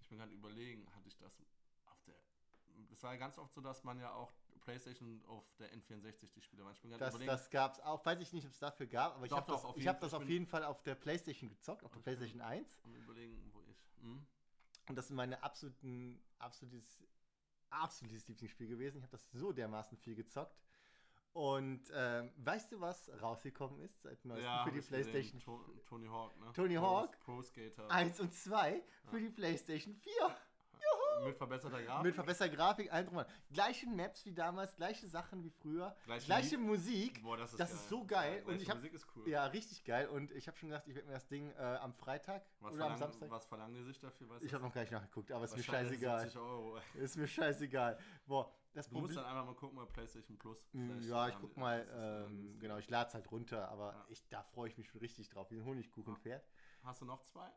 [0.00, 1.42] Ich bin gerade überlegen, hatte ich das
[1.86, 2.14] auf der.
[2.90, 6.40] Es war ja ganz oft so, dass man ja auch PlayStation auf der N64 die
[6.40, 6.72] Spiele waren.
[6.74, 7.30] Ich bin gerade Das, überlegen.
[7.30, 8.04] das gab es auch.
[8.06, 9.82] Weiß ich nicht, ob es dafür gab, aber ich Doch, habe doch, das, auf ich
[9.84, 10.08] jeden hab Fall.
[10.08, 12.66] das Ich auf jeden Fall auf der Playstation gezockt, auf der Ich Playstation 1.
[12.84, 13.76] am überlegen, wo ich.
[14.02, 14.26] Hm?
[14.88, 17.02] Und das ist meine absoluten, absolutes,
[17.70, 18.98] absolutes Lieblingsspiel gewesen.
[18.98, 20.56] Ich habe das so dermaßen viel gezockt.
[21.34, 25.02] Und ähm, weißt du, was rausgekommen ist seit neuestem Ja, für hab die ich gesehen.
[25.10, 26.52] PlayStation To Tony Hawk, ne?
[26.52, 27.18] Tony Pro- Hawk?
[27.20, 27.90] Pro Skater.
[27.90, 30.12] 1 und 2 für die PlayStation 4?
[31.24, 32.04] Mit verbesserter Grafik.
[32.04, 33.24] Mit verbesserter Grafik, allen drum.
[33.52, 37.22] Gleiche Maps wie damals, gleiche Sachen wie früher, Gleiche gleiche Musik.
[37.22, 37.76] Boah, das ist, das geil.
[37.78, 38.42] ist so geil.
[38.44, 39.28] Ja, Und ich hab- Musik ist cool.
[39.28, 40.08] Ja, richtig geil.
[40.08, 42.86] Und ich habe schon gedacht, ich werde mir das Ding äh, am Freitag Was, oder
[42.86, 43.30] am Samstag.
[43.30, 44.28] was verlangen die sich dafür?
[44.30, 46.20] Weißt Ich habe noch gar nicht nachgeguckt, aber ist mir scheißegal.
[46.20, 46.78] 70 Euro.
[46.94, 47.98] Ist mir scheißegal.
[48.26, 50.64] Boah, das Du musst dann einfach mal gucken bei PlayStation Plus.
[50.72, 53.92] Mm, Vielleicht Ja, ich guck mal, äh, ähm, genau, ich lade es halt runter, aber
[53.92, 54.06] Ja.
[54.08, 56.44] ich, da freue ich mich schon richtig drauf, wie ein Honigkuchenpferd.
[56.82, 57.50] Hast du noch zwei?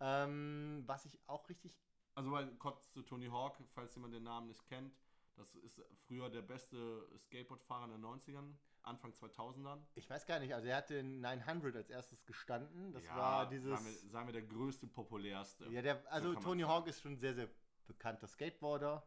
[0.00, 1.74] Ähm, was ich auch richtig.
[2.18, 4.92] Also weil kurz zu Tony Hawk, falls jemand den Namen nicht kennt,
[5.36, 9.78] das ist früher der beste Skateboardfahrer in den 90ern, Anfang 2000ern.
[9.94, 12.92] Ich weiß gar nicht, also er hat den 900 als erstes gestanden.
[12.92, 13.70] Das Ja, war dieses.
[13.70, 15.66] Sagen wir, sagen wir der größte, populärste.
[15.68, 16.62] Ja, der, also man Tony.
[16.62, 17.48] Hawk ist schon sehr, sehr
[17.86, 19.06] bekannter Skateboarder.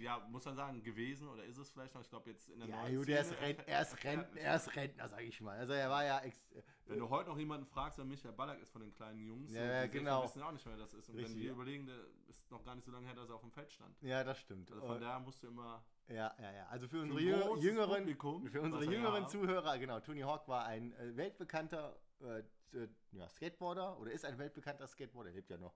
[0.00, 2.02] Ja, muss man sagen, gewesen oder ist es vielleicht noch?
[2.02, 4.40] Ich glaube jetzt in der Ja, neuen gut, er ist, Szene Rent, er, ist Rentner,
[4.40, 5.58] er ist Rentner, sag ich mal.
[5.58, 6.40] Also er war ja ex
[6.86, 9.86] Wenn du heute noch jemanden fragst, wer Michael Ballack ist von den kleinen Jungs, Ja,
[9.86, 10.24] genau.
[10.24, 11.08] wissen auch nicht, wer das ist.
[11.08, 11.52] Und Richtig, wenn wir ja.
[11.52, 14.00] überlegen, der ist noch gar nicht so lange her, dass er auf dem Feld stand.
[14.02, 14.70] Ja, das stimmt.
[14.70, 16.66] Also von Und- daher musst du immer ja, ja, ja.
[16.68, 19.30] Also für unsere jüngeren, Publikum, für unsere er jüngeren hat.
[19.30, 22.38] Zuhörer, genau, Tony Hawk war ein äh, weltbekannter äh,
[22.72, 25.74] äh, ja, Skateboarder oder ist ein weltbekannter Skateboarder, lebt ja noch.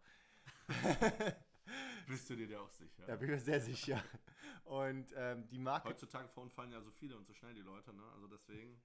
[2.08, 3.04] bist du dir da auch sicher.
[3.06, 4.02] Da bin ich mir sehr sicher.
[4.64, 8.02] Und ähm, die Marke, Heutzutage verunfallen ja so viele und so schnell die Leute, ne?
[8.14, 8.80] Also deswegen.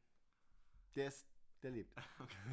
[0.95, 1.27] der ist,
[1.61, 1.93] der lebt.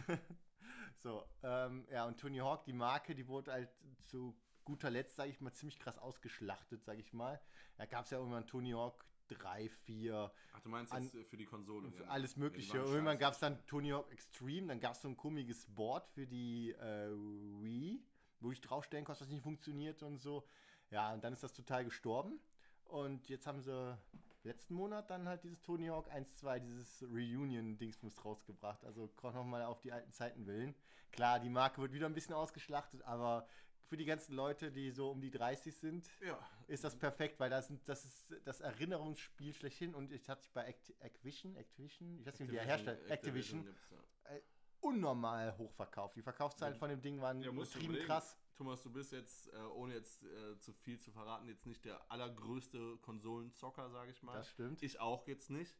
[0.99, 3.71] so, ähm, ja, und Tony Hawk, die Marke, die wurde halt
[4.05, 7.41] zu guter Letzt, sage ich mal, ziemlich krass ausgeschlachtet, sage ich mal.
[7.77, 11.25] Da gab es ja irgendwann Tony Hawk 3, 4, Ach, du meinst An- jetzt äh,
[11.25, 11.91] für die Konsole?
[11.91, 12.77] Für alles Mögliche.
[12.77, 16.27] Irgendwann gab es dann Tony Hawk Extreme, dann gab es so ein komisches Board für
[16.27, 18.03] die äh, Wii,
[18.45, 20.45] wo ich draufstellen konnte, was nicht funktioniert und so.
[20.91, 22.39] Ja, und dann ist das total gestorben.
[22.85, 23.99] Und jetzt haben sie
[24.45, 28.85] letzten Monat dann halt dieses Tony Hawk 1, 2, dieses Reunion-Dingsbums rausgebracht.
[28.85, 30.75] Also auch nochmal auf die alten Zeiten willen.
[31.11, 33.47] Klar, die Marke wird wieder ein bisschen ausgeschlachtet, aber
[33.87, 36.39] für die ganzen Leute, die so um die 30 sind, Ja.
[36.67, 40.53] ist das perfekt, weil das, sind, das ist das Erinnerungsspiel schlechthin und es hat sich
[40.53, 44.37] bei Act Activision, Activision, ich weiß nicht, wie der herstellt, Activision, ja.
[44.85, 46.17] Unnormal hoch verkauft.
[46.17, 46.79] Die Verkaufszahlen Ja.
[46.79, 48.37] von dem Ding waren Ja, übertrieben krass.
[48.57, 52.01] Thomas, du bist jetzt, äh, ohne jetzt äh, zu viel zu verraten, jetzt nicht der
[52.11, 54.35] allergrößte Konsolenzocker, sage ich mal.
[54.35, 54.83] Das stimmt.
[54.83, 55.77] Ich auch jetzt nicht.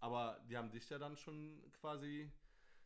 [0.00, 2.30] Aber die haben dich ja dann schon quasi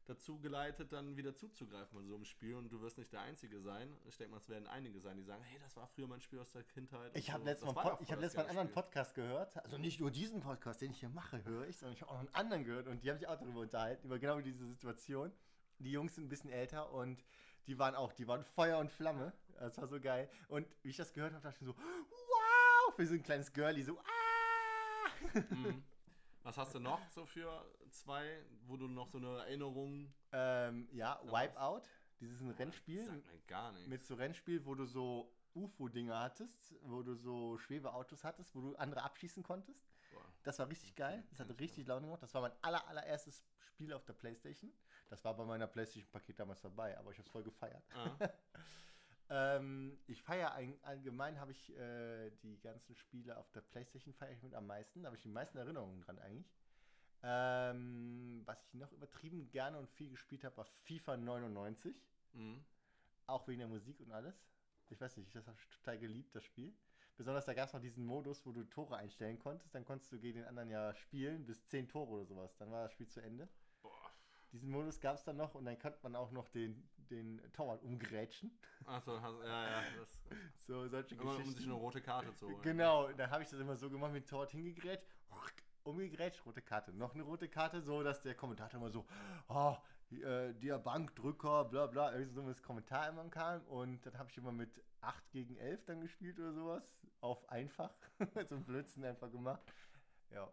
[0.07, 2.55] dazu geleitet, dann wieder zuzugreifen bei so einem Spiel.
[2.55, 3.95] Und du wirst nicht der Einzige sein.
[4.07, 6.39] Ich denke mal, es werden einige sein, die sagen, hey, das war früher mein Spiel
[6.39, 7.15] aus der Kindheit.
[7.15, 7.49] Ich habe so.
[7.51, 9.57] letztes Mal, ich hab letztes Mal einen anderen Podcast gehört.
[9.63, 12.15] Also nicht nur diesen Podcast, den ich hier mache, höre ich, sondern ich habe auch
[12.15, 15.31] noch einen anderen gehört und die haben sich auch darüber unterhalten, über genau diese Situation.
[15.79, 17.25] Die Jungs sind ein bisschen älter und
[17.67, 19.33] die waren auch, die waren Feuer und Flamme.
[19.59, 20.31] Das war so geil.
[20.49, 23.83] Und wie ich das gehört habe, dachte ich so, wow, für so ein kleines Girlie,
[23.83, 25.45] so, ah!
[25.51, 25.85] Mhm.
[26.43, 30.13] Was hast du noch so für zwei, wo du noch so eine Erinnerung.
[30.33, 31.21] ähm, ja?
[31.25, 31.83] Wipeout,
[32.21, 33.05] dieses ein Rennspiel.
[33.05, 33.89] Sagt mir gar nichts.
[33.89, 38.77] mit so Rennspiel, wo du so UFO-Dinger hattest, wo du so Schwebeautos hattest, wo du
[38.77, 39.91] andere abschießen konntest.
[40.13, 40.25] Boah.
[40.43, 41.23] Das war richtig geil.
[41.31, 42.23] Das hat richtig Laune gemacht.
[42.23, 44.73] Das war mein aller, allererstes Spiel auf der Playstation.
[45.09, 47.83] Das war bei meiner Playstation-Paket damals dabei, aber ich habe es voll gefeiert.
[47.95, 48.29] Ah.
[49.31, 54.33] Ähm, ich feiere ein, allgemein, habe ich äh, die ganzen Spiele auf der Playstation feiere
[54.33, 55.03] ich mit am meisten.
[55.03, 56.51] Da habe ich die meisten Erinnerungen dran eigentlich.
[57.23, 61.95] Ähm, was ich noch übertrieben gerne und viel gespielt habe, war FIFA 99.
[62.33, 62.65] Mhm.
[63.27, 64.35] Auch wegen der Musik und alles.
[64.89, 66.75] Ich weiß nicht, das habe ich total geliebt, das Spiel.
[67.19, 69.75] Besonders da gab es noch diesen Modus, wo du Tore einstellen konntest.
[69.75, 72.57] Dann konntest du gegen den anderen ja spielen, bis 10 Tore oder sowas.
[72.57, 73.49] Dann war das Spiel zu Ende.
[74.53, 77.83] Diesen Modus gab es dann noch und dann konnte man auch noch den, den Torwart
[77.83, 78.51] umgrätschen.
[78.87, 79.83] Achso, ja, ja.
[79.99, 80.21] Das,
[80.67, 81.55] So solche immer, um Geschichten.
[81.55, 82.63] sich eine rote Karte zu holen.
[82.63, 85.07] Genau, dann habe ich das immer so gemacht, mit dem Torwart hingegrätscht,
[85.83, 86.93] umgegrätscht, rote Karte.
[86.93, 89.07] Noch eine rote Karte, so dass der Kommentator immer so,
[89.49, 89.77] oh,
[90.11, 93.63] äh, der Bankdrücker, bla bla, irgendwie so ein Kommentar immer kam.
[93.67, 96.83] Und dann habe ich immer mit 8 gegen 11 dann gespielt oder sowas.
[97.21, 97.93] Auf einfach.
[98.49, 99.63] so ein Blödsinn einfach gemacht.
[100.31, 100.51] Ja.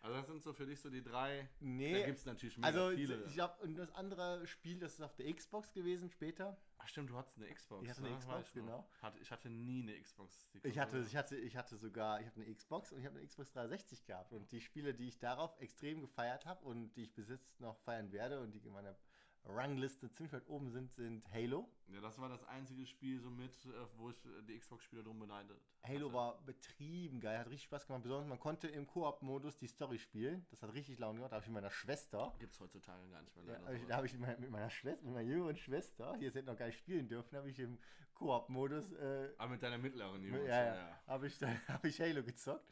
[0.00, 1.42] Also das sind so für dich so die drei.
[1.42, 3.24] Da Nee, gibt es natürlich mega also viele.
[3.24, 6.56] ich und das andere Spiel, das ist auf der Xbox gewesen später.
[6.78, 7.82] Ach stimmt, du hattest eine Xbox.
[7.82, 8.18] Ich hatte eine ne?
[8.18, 8.88] Xbox, genau.
[9.02, 10.48] Hatte, ich hatte nie eine Xbox.
[10.62, 13.26] Ich hatte, ich hatte, ich hatte sogar, ich habe eine Xbox und ich habe eine
[13.26, 14.32] Xbox 360 gehabt.
[14.32, 17.76] Und die Spiele, die ich darauf extrem gefeiert habe und die ich bis jetzt noch
[17.80, 18.96] feiern werde und die in meiner
[19.44, 21.68] Rangliste ziemlich weit oben sind, sind Halo.
[21.88, 25.18] Ja, das war das einzige Spiel so mit, äh, wo ich äh, die Xbox-Spieler drum
[25.18, 26.12] beneidet Halo hatte.
[26.14, 28.02] war betrieben geil, hat richtig Spaß gemacht.
[28.02, 30.46] Besonders man konnte im Koop-Modus die Story spielen.
[30.50, 31.32] Das hat richtig Laune gemacht.
[31.32, 33.66] Da habe ich mit meiner Schwester, Gibt es heutzutage gar nicht mehr ja, leider.
[33.66, 36.24] hab ich, da habe ich mit meiner, mit meiner Schwester, mit meiner jüngeren Schwester, die
[36.26, 37.78] jetzt hätte noch gar nicht spielen dürfen, habe ich im
[38.14, 40.48] Koop-Modus äh, Aber mit deiner mittleren Ja, Jungs.
[40.48, 41.02] ja, Ja, ja.
[41.06, 42.66] habe ich, dann- hab ich Halo gezockt.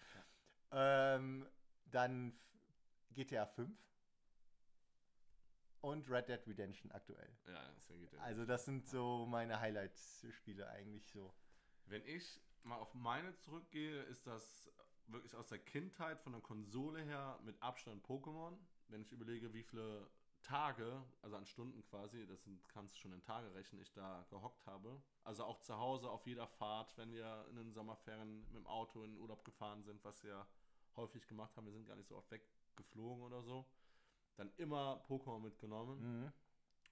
[0.72, 1.46] Ähm,
[1.86, 2.38] dann
[3.14, 3.70] GTA 5
[5.80, 7.30] und Red Dead Redemption aktuell.
[7.46, 8.20] Ja, das geht ja.
[8.20, 11.34] Also das sind so meine Highlights-Spiele eigentlich so.
[11.86, 14.70] Wenn ich mal auf meine zurückgehe, ist das
[15.08, 18.56] wirklich aus der Kindheit von der Konsole her mit Abstand Pokémon.
[18.88, 20.08] Wenn ich überlege, wie viele
[20.42, 24.24] Tage, also an Stunden quasi, das sind, kannst du schon in Tage rechnen, ich da
[24.30, 25.02] gehockt habe.
[25.24, 29.02] Also auch zu Hause auf jeder Fahrt, wenn wir in den Sommerferien mit dem Auto
[29.02, 30.46] in den Urlaub gefahren sind, was wir
[30.96, 33.66] häufig gemacht haben, wir sind gar nicht so oft weggeflogen oder so.
[34.36, 36.00] Dann immer Pokémon mitgenommen.
[36.00, 36.32] Mhm.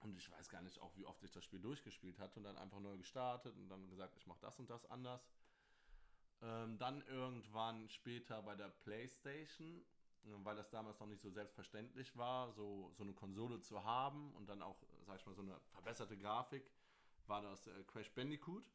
[0.01, 2.57] Und ich weiß gar nicht auch, wie oft ich das Spiel durchgespielt hatte und dann
[2.57, 5.27] einfach neu gestartet und dann gesagt, ich mache das und das anders.
[6.41, 9.79] Ähm, dann irgendwann später bei der PlayStation,
[10.25, 14.33] äh, weil das damals noch nicht so selbstverständlich war, so, so eine Konsole zu haben
[14.35, 16.69] und dann auch, sag ich mal, so eine verbesserte Grafik,
[17.27, 18.65] war das äh, Crash Bandicoot.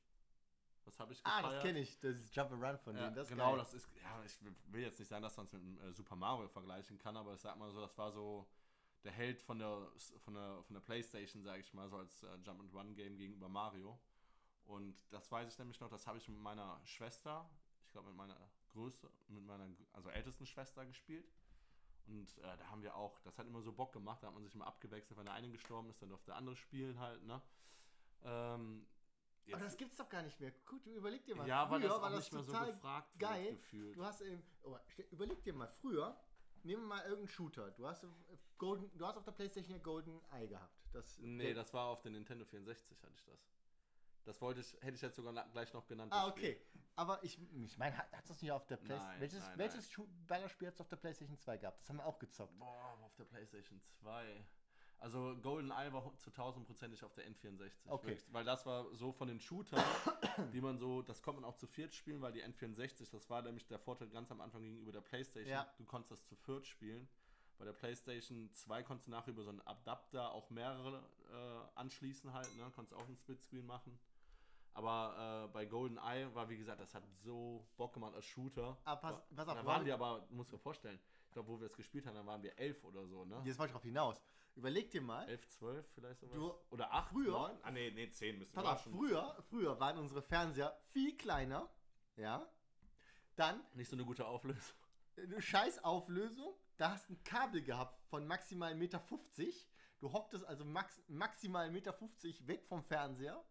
[0.84, 1.56] Das habe ich Ah, gefeiert.
[1.56, 3.14] das kenne ich, das ist Jump'n'Run von Ja, denen.
[3.14, 3.58] Das genau, geil.
[3.58, 4.38] das ist, ja, ich
[4.72, 7.40] will jetzt nicht sagen, dass man es mit äh, Super Mario vergleichen kann, aber ich
[7.40, 8.48] sag mal so, das war so
[9.04, 12.36] der Held von der, von der, von der Playstation, sage ich mal, so als äh,
[12.42, 13.98] Jump-and-Run-Game gegenüber Mario.
[14.64, 17.50] Und das weiß ich nämlich noch, das habe ich mit meiner Schwester,
[17.86, 18.36] ich glaube mit meiner
[18.68, 21.28] Größe, mit meiner also ältesten Schwester gespielt.
[22.06, 24.44] Und äh, da haben wir auch, das hat immer so Bock gemacht, da hat man
[24.44, 27.40] sich immer abgewechselt, wenn der eine gestorben ist, dann durfte der andere spielen halt, ne?
[28.22, 28.86] Ähm,
[29.52, 30.52] Aber das gibt's doch gar nicht mehr.
[30.66, 31.46] Gut, du überleg dir mal.
[31.46, 33.52] ja, weil früher das auch war das nicht mehr so total gefragt geil.
[33.52, 33.96] gefühlt.
[33.96, 34.76] Du hast eben, oh,
[35.10, 36.20] überleg dir mal, früher,
[36.64, 37.70] nehmen wir mal irgendeinen Shooter.
[37.72, 38.10] Du hast, auf
[38.58, 40.74] Golden, du hast auf der Playstation ja Golden Eye gehabt.
[40.92, 43.38] Das, Nee, das war auf der Nintendo 64 hatte ich das.
[44.24, 46.12] Das wollte ich, hätte ich jetzt sogar gleich noch genannt.
[46.12, 46.50] Ah, das Spiel.
[46.50, 46.66] okay.
[46.96, 49.12] Aber ich, ich meine, hat es das nicht auf der Playstation?
[49.12, 51.80] Nein, Welches, nein, welches Shoot- Ballerspiel hat es auf der Playstation 2 gehabt?
[51.80, 52.58] Das haben wir auch gezockt.
[52.58, 54.44] Boah, auf der PlayStation 2.
[55.00, 57.70] Also GoldenEye war zu 1000%ig auf der N64.
[57.88, 58.06] Okay.
[58.08, 59.82] Wirklich, weil das war so von den Shootern,
[60.52, 63.40] die man so, das konnte man auch zu viert spielen, weil die N64, das war
[63.42, 65.50] nämlich der Vorteil ganz am Anfang gegenüber der PlayStation.
[65.50, 65.66] Ja.
[65.78, 67.08] Du konntest das zu viert spielen.
[67.58, 72.32] Bei der PlayStation 2 konntest du nachher über so einen Adapter auch mehrere äh, anschließen
[72.32, 72.70] halt, ne?
[72.74, 73.98] Konntest auch einen Splitscreen machen.
[74.72, 78.78] Aber äh, bei GoldenEye war, wie gesagt, das hat so Bock gemacht als Shooter.
[78.84, 80.98] Ah, pass- pass auf, Da waren wir aber, du musst dir vorstellen,
[81.30, 83.40] ich glaube, wo wir es gespielt haben, da waren wir elf oder so, ne?
[83.44, 84.20] Jetzt wollte ich drauf hinaus.
[84.56, 86.34] Überleg dir mal, Elf, zwölf vielleicht sowas.
[86.34, 87.56] Du- oder acht, früher- neun?
[87.62, 88.92] Ah, nee, nee, zehn müssen wir auf, schon.
[88.92, 91.70] früher, früher waren unsere Fernseher viel kleiner,
[92.16, 92.44] ja.
[93.36, 94.74] Dann Nicht so eine gute Auflösung.
[95.16, 99.00] eine Scheißauflösung, da hast du ein Kabel gehabt von maximal 1,50 Meter.
[100.00, 103.44] Du hocktest also max, maximal 1,50 Meter weg vom Fernseher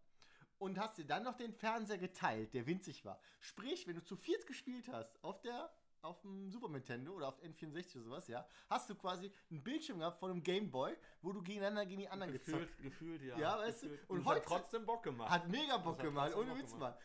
[0.58, 3.18] und hast dir dann noch den Fernseher geteilt, der winzig war.
[3.38, 7.42] Sprich, wenn du zu viert gespielt hast auf der auf dem Super Nintendo oder auf
[7.42, 11.42] N64 oder sowas, ja, hast du quasi einen Bildschirm gehabt von einem Gameboy, wo du
[11.42, 13.38] gegeneinander gegen die anderen gezockt Gefühlt, gefühlt, ja.
[13.38, 14.10] Ja, weißt du, Gefühlt.
[14.10, 15.30] und Und es hat heute- trotzdem Bock gemacht.
[15.30, 16.96] Hat mega Bock hat gemacht, ohne Bock Witz mal.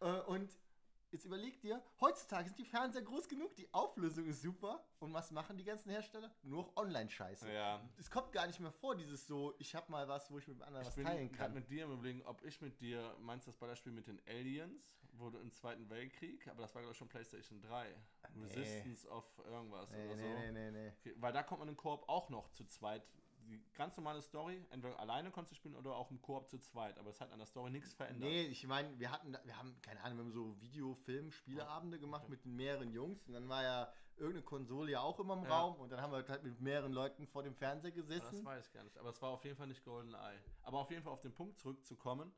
[0.00, 0.50] Äh, und
[1.10, 4.84] jetzt überleg dir, heutzutage sind die Fernseher groß genug, die Auflösung ist super.
[4.98, 6.30] Und was machen die ganzen Hersteller?
[6.42, 7.52] Nur noch Online-Scheiße.
[7.52, 7.80] ja.
[7.98, 10.60] Es kommt gar nicht mehr vor, dieses so, ich habe mal was, wo ich mit
[10.62, 11.54] anderen Ich was bin teilen kann.
[11.54, 14.90] mit dir im Überlegen, ob ich mit dir, meinst du das Beispiel mit den Aliens,
[15.18, 17.94] wurde im Zweiten Weltkrieg, aber das war glaube ich schon PlayStation 3.
[18.34, 18.42] nee.
[18.44, 20.22] Resistance of irgendwas Nee, oder so.
[20.22, 20.92] nee, nee, nee.
[21.00, 23.02] Okay, weil da kommt man im Koop auch noch zu zweit.
[23.46, 26.98] Die ganz normale Story, entweder alleine konntest du spielen oder auch im Koop zu zweit,
[26.98, 28.26] aber es hat an der Story nichts verändert.
[28.30, 31.98] Nee, ich meine, wir hatten, wir haben, keine Ahnung, wir haben so Video, Film, Spieleabende
[31.98, 32.30] gemacht Okay.
[32.30, 35.60] mit mehreren Jungs und dann war ja irgendeine Konsole ja auch immer im Ja.
[35.60, 38.44] Raum und dann haben wir halt mit mehreren Leuten vor dem Fernseher Aber das gesessen.
[38.46, 38.96] weiß ich gar nicht.
[38.96, 40.40] Aber es war auf jeden Fall nicht GoldenEye.
[40.62, 42.32] Aber auf jeden Fall auf den Punkt zurückzukommen,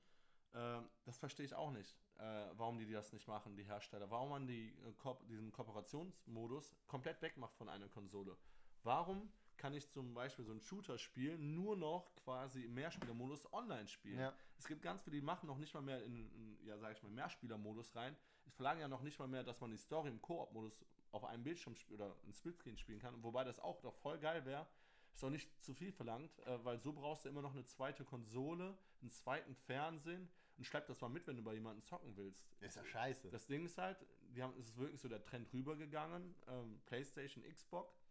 [1.04, 2.22] das verstehe ich auch nicht, äh,
[2.54, 4.10] warum die das nicht machen, die Hersteller.
[4.10, 8.36] Warum man die, äh, diesen Kooperationsmodus komplett wegmacht von einer Konsole.
[8.82, 14.18] Warum kann ich zum Beispiel so ein Shooter-Spiel nur noch quasi im Mehrspielermodus online spielen?
[14.18, 14.34] Ja.
[14.58, 17.02] Es gibt ganz viele, die machen noch nicht mal mehr in, in ja, sag ich
[17.02, 18.16] mal, Mehrspielermodus rein.
[18.46, 21.42] Es verlangen ja noch nicht mal mehr, dass man die Story im Koop-Modus auf einem
[21.42, 23.22] Bildschirm oder ein Splitscreen spielen kann.
[23.22, 24.66] Wobei das auch doch voll geil wäre.
[25.12, 28.04] Ist doch nicht zu viel verlangt, äh, weil so brauchst du immer noch eine zweite
[28.04, 32.46] Konsole, einen zweiten Fernsehen und schlepp das mal mit, wenn du bei jemandem zocken willst.
[32.60, 33.30] Ist ja scheiße.
[33.30, 33.98] Das Ding ist halt,
[34.34, 36.34] die haben, es ist wirklich so der Trend rübergegangen.
[36.48, 38.02] Ähm, PlayStation, Xbox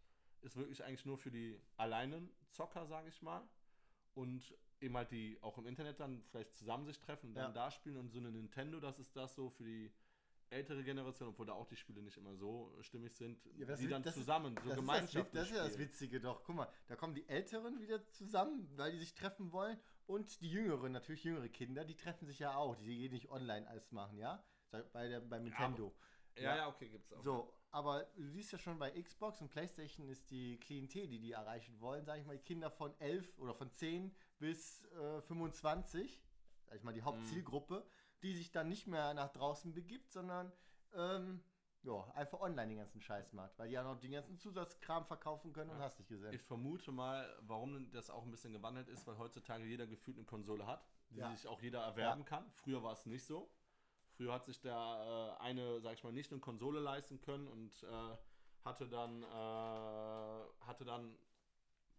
[0.42, 3.42] ist wirklich eigentlich nur für die alleinen Zocker, sage ich mal.
[4.14, 7.52] Und eben halt die auch im Internet dann vielleicht zusammen sich treffen und dann Ja.
[7.52, 7.96] da spielen.
[7.96, 9.92] Und so eine Nintendo, das ist das so für die
[10.48, 13.88] ältere Generation, obwohl da auch die Spiele nicht immer so stimmig sind, Ja, das die
[13.88, 15.78] dann das ist- zusammen, so das, ist das, gemeinschaftlich Wit- das ist ja das.
[15.78, 16.44] Witzige doch.
[16.44, 19.76] Guck mal, da kommen die Älteren wieder zusammen, weil die sich treffen wollen.
[20.06, 22.76] Und die Jüngeren, natürlich jüngere Kinder, die treffen sich ja auch.
[22.76, 24.44] Die gehen nicht online alles machen, ja?
[24.92, 25.94] Bei der, beim Nintendo.
[26.36, 27.22] Ja, ja, okay, gibt's auch.
[27.22, 31.32] So, aber du siehst ja schon bei Xbox und PlayStation ist die Klientel, die die
[31.32, 36.22] erreichen wollen, sag ich mal, die Kinder von 11 oder von 10 bis äh, 25,
[36.66, 37.86] sag ich mal, die Hauptzielgruppe,
[38.22, 40.52] die sich dann nicht mehr nach draußen begibt, sondern
[40.94, 41.42] ähm,
[41.86, 45.52] ja, einfach online den ganzen Scheiß macht, weil die ja noch den ganzen Zusatzkram verkaufen
[45.52, 45.84] können und Ja.
[45.84, 46.32] hast dich gesehen.
[46.34, 50.26] Ich vermute mal, warum das auch ein bisschen gewandelt ist, weil heutzutage jeder gefühlt eine
[50.26, 51.30] Konsole hat, die Ja.
[51.30, 52.50] sich auch jeder erwerben kann.
[52.52, 53.50] Früher war es nicht so.
[54.16, 57.82] Früher hat sich der äh, eine, sag ich mal, nicht eine Konsole leisten können und
[57.84, 58.16] äh,
[58.64, 61.16] hatte dann, äh, hatte dann,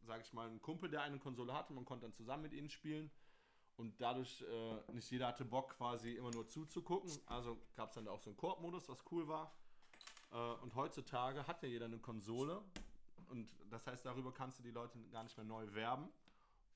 [0.01, 1.73] sag ich mal, einen Kumpel, der eine Konsole hatte.
[1.73, 3.09] Man konnte dann zusammen mit ihnen spielen.
[3.77, 7.11] Und dadurch, äh, nicht jeder hatte Bock, quasi immer nur zuzugucken.
[7.27, 9.53] Also gab es dann auch so einen Koop-Modus, was cool war.
[10.31, 12.61] Äh, und heutzutage hat ja jeder eine Konsole.
[13.29, 16.09] Und das heißt, darüber kannst du die Leute gar nicht mehr neu werben.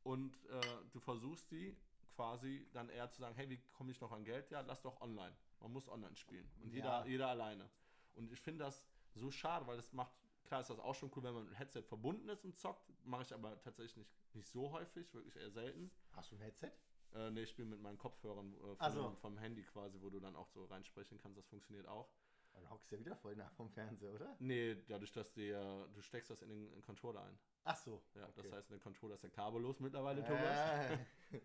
[0.04, 0.60] Und äh,
[0.92, 1.76] du versuchst die
[2.16, 4.50] quasi dann eher zu sagen, hey, wie komme ich noch an Geld?
[4.52, 5.36] Ja, lass doch online.
[5.60, 6.50] Man muss online spielen.
[6.62, 7.06] Und jeder, Ja.
[7.06, 7.70] jeder alleine.
[8.16, 10.12] Und ich finde das so schade, weil das macht,
[10.44, 12.92] klar ist das auch schon cool, wenn man mit dem Headset verbunden ist und zockt.
[13.06, 15.92] Mache ich aber tatsächlich nicht, nicht so häufig, wirklich eher selten.
[16.14, 16.72] Hast du ein Headset?
[17.14, 19.08] Äh, nee, ich spiele mit meinen Kopfhörern äh, Ach von, so.
[19.10, 21.38] dem- vom Handy quasi, wo du dann auch so reinsprechen kannst.
[21.38, 22.10] Das funktioniert auch.
[22.54, 24.36] Dann hockst du ja wieder voll nach vom Fernseher, oder?
[24.40, 27.38] Nee, dadurch, dass der, du steckst das in den Controller ein.
[27.64, 28.02] Ach so.
[28.16, 28.52] Ja, das okay.
[28.52, 30.92] heißt, der Controller ist ja kabellos mittlerweile, Thomas.
[30.92, 30.98] Äh,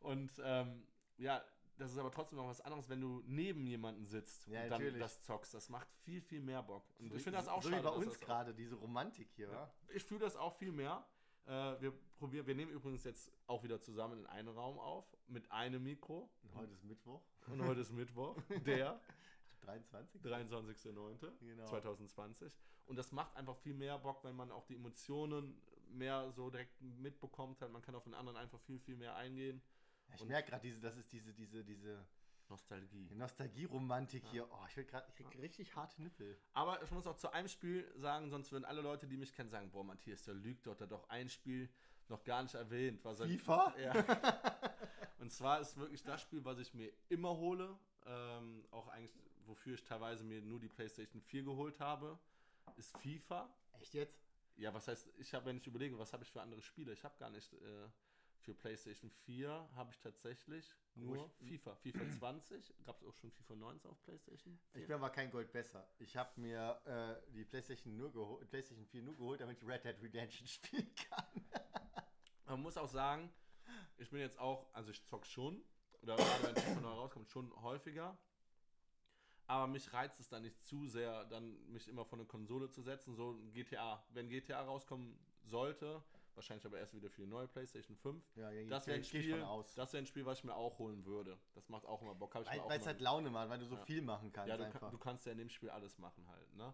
[0.00, 0.86] Und ähm,
[1.18, 1.42] ja,
[1.78, 4.80] das ist aber trotzdem noch was anderes, wenn du neben jemanden sitzt Ja, und dann
[4.82, 5.00] natürlich.
[5.00, 5.54] das zockst.
[5.54, 6.84] Das macht viel, viel mehr Bock.
[6.98, 7.82] Und so ich finde das auch so schade.
[7.82, 9.52] wie bei uns das gerade, diese Romantik hier, Ja.
[9.54, 9.74] wa?
[9.94, 11.04] Ich fühle das auch viel mehr.
[11.46, 15.50] Äh, wir probieren, wir nehmen übrigens jetzt auch wieder zusammen in einen Raum auf mit
[15.50, 16.30] einem Mikro.
[16.42, 19.00] Und heute ist Mittwoch, Und heute ist Mittwoch, der
[19.62, 20.22] 23.
[20.22, 21.38] 23.09.
[21.40, 21.66] Genau.
[21.66, 22.52] 2020.
[22.86, 26.80] Und das macht einfach viel mehr Bock, wenn man auch die Emotionen mehr so direkt
[26.80, 27.60] mitbekommt.
[27.60, 29.62] Halt, man kann auf den anderen einfach viel, viel mehr eingehen.
[30.08, 32.04] Ja, ich merke gerade, diese, das ist diese, diese, diese
[32.48, 33.08] Nostalgie.
[33.14, 34.46] Nostalgie-Romantik hier.
[34.50, 36.38] Oh, ich, will grad, ich krieg richtig harte Nippel.
[36.52, 39.48] Aber ich muss auch zu einem Spiel sagen, sonst würden alle Leute, die mich kennen,
[39.48, 41.70] sagen: Boah, Matthias, der lügt doch, der hat doch ein Spiel
[42.08, 43.02] noch gar nicht erwähnt.
[43.04, 43.74] Was er- FIFA?
[43.78, 43.92] Ja.
[45.18, 47.78] Und zwar ist wirklich das Spiel, was ich mir immer hole.
[48.04, 49.14] Ähm, auch eigentlich,
[49.46, 52.18] wofür ich teilweise mir nur die PlayStation 4 geholt habe,
[52.76, 53.52] ist FIFA.
[53.80, 54.20] Echt jetzt?
[54.56, 56.92] Ja, was heißt, ich habe, wenn ich überlege, was habe ich für andere Spiele?
[56.92, 57.88] Ich habe gar nicht äh,
[58.42, 61.76] für PlayStation 4 habe ich tatsächlich nur FIFA.
[61.76, 62.74] FIFA 20.
[62.84, 64.58] Gab es auch schon FIFA 19 auf PlayStation?
[64.74, 65.88] Ich bin aber kein Gold besser.
[65.98, 69.96] Ich habe mir äh, die PlayStation, nur PlayStation 4 nur geholt, damit ich Red Dead
[70.02, 71.24] Redemption spielen kann.
[72.46, 73.32] Man muss auch sagen,
[73.96, 75.62] ich bin jetzt auch, also ich zock schon,
[76.02, 78.18] oder gerade wenn FIFA neu rauskommt, schon häufiger.
[79.52, 82.80] Aber mich reizt es dann nicht zu sehr, dann mich immer vor eine Konsole zu
[82.80, 83.14] setzen.
[83.14, 86.02] So ein GTA, wenn GTA rauskommen sollte,
[86.34, 88.24] wahrscheinlich aber erst wieder für die neue PlayStation 5.
[88.34, 90.78] Ja, ja, Das wäre ein, Spiel, von das wär ein Spiel, was ich mir auch
[90.78, 91.38] holen würde.
[91.52, 92.34] Das macht auch immer Bock.
[92.34, 93.84] Weil es halt Laune macht, weil du so Ja.
[93.84, 96.54] viel machen kannst ja, du, kann, du kannst ja in dem Spiel alles machen halt,
[96.54, 96.72] ne?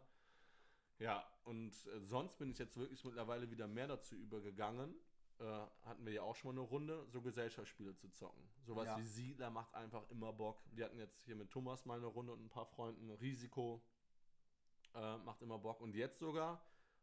[1.00, 4.94] Ja, und äh, sonst bin ich jetzt wirklich mittlerweile wieder mehr dazu übergegangen.
[5.40, 5.44] Äh,
[5.86, 8.42] hatten wir ja auch schon mal eine Runde, so Gesellschaftsspiele zu zocken.
[8.64, 8.98] Sowas Ja.
[8.98, 10.60] wie Siedler macht einfach immer Bock.
[10.72, 13.08] Wir hatten jetzt hier mit Thomas mal eine Runde und ein paar Freunden.
[13.12, 13.80] Risiko
[14.94, 15.80] äh, macht immer Bock.
[15.80, 16.60] Und jetzt sogar